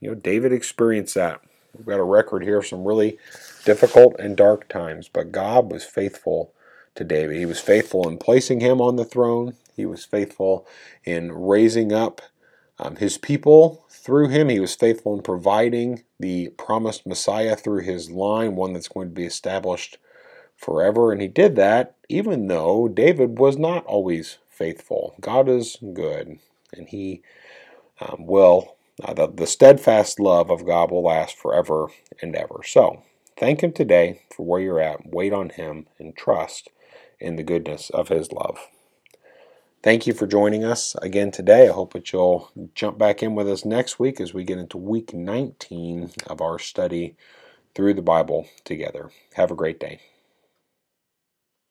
You 0.00 0.10
know, 0.10 0.14
David 0.14 0.52
experienced 0.52 1.14
that. 1.16 1.42
We've 1.76 1.86
got 1.86 2.00
a 2.00 2.04
record 2.04 2.44
here 2.44 2.58
of 2.58 2.66
some 2.66 2.84
really 2.84 3.18
difficult 3.64 4.16
and 4.18 4.36
dark 4.36 4.68
times, 4.68 5.08
but 5.08 5.32
God 5.32 5.70
was 5.70 5.84
faithful 5.84 6.54
to 6.96 7.04
David. 7.04 7.36
He 7.36 7.46
was 7.46 7.60
faithful 7.60 8.08
in 8.08 8.18
placing 8.18 8.60
him 8.60 8.80
on 8.80 8.96
the 8.96 9.04
throne. 9.04 9.54
He 9.76 9.86
was 9.86 10.04
faithful 10.04 10.66
in 11.04 11.32
raising 11.32 11.92
up 11.92 12.20
um, 12.78 12.96
his 12.96 13.18
people 13.18 13.84
through 13.88 14.28
him. 14.28 14.48
He 14.48 14.60
was 14.60 14.74
faithful 14.74 15.14
in 15.14 15.22
providing 15.22 16.04
the 16.20 16.48
promised 16.50 17.06
Messiah 17.06 17.56
through 17.56 17.82
his 17.82 18.10
line, 18.10 18.56
one 18.56 18.72
that's 18.72 18.88
going 18.88 19.08
to 19.08 19.14
be 19.14 19.24
established 19.24 19.98
forever. 20.56 21.12
And 21.12 21.20
he 21.20 21.28
did 21.28 21.56
that 21.56 21.94
even 22.08 22.46
though 22.48 22.88
David 22.88 23.38
was 23.38 23.56
not 23.56 23.84
always 23.86 24.38
faithful. 24.48 25.14
God 25.20 25.48
is 25.48 25.78
good, 25.92 26.38
and 26.72 26.88
he 26.88 27.22
um, 28.00 28.26
will, 28.26 28.76
uh, 29.02 29.14
the, 29.14 29.26
the 29.26 29.46
steadfast 29.46 30.20
love 30.20 30.50
of 30.50 30.66
God 30.66 30.90
will 30.90 31.02
last 31.02 31.36
forever 31.36 31.88
and 32.22 32.36
ever. 32.36 32.60
So, 32.64 33.02
thank 33.36 33.62
him 33.62 33.72
today 33.72 34.22
for 34.34 34.44
where 34.46 34.60
you're 34.60 34.80
at. 34.80 35.06
Wait 35.12 35.32
on 35.32 35.50
him 35.50 35.86
and 35.98 36.16
trust 36.16 36.70
in 37.20 37.36
the 37.36 37.42
goodness 37.42 37.90
of 37.90 38.08
his 38.08 38.32
love. 38.32 38.58
Thank 39.82 40.06
you 40.06 40.14
for 40.14 40.26
joining 40.26 40.64
us 40.64 40.96
again 41.02 41.30
today. 41.30 41.68
I 41.68 41.72
hope 41.72 41.92
that 41.92 42.12
you'll 42.12 42.50
jump 42.74 42.98
back 42.98 43.22
in 43.22 43.34
with 43.34 43.48
us 43.48 43.64
next 43.64 43.98
week 43.98 44.20
as 44.20 44.32
we 44.34 44.44
get 44.44 44.58
into 44.58 44.78
week 44.78 45.12
19 45.14 46.10
of 46.26 46.40
our 46.40 46.58
study 46.58 47.16
through 47.74 47.94
the 47.94 48.02
Bible 48.02 48.48
together. 48.64 49.10
Have 49.34 49.50
a 49.50 49.56
great 49.56 49.80
day. 49.80 50.00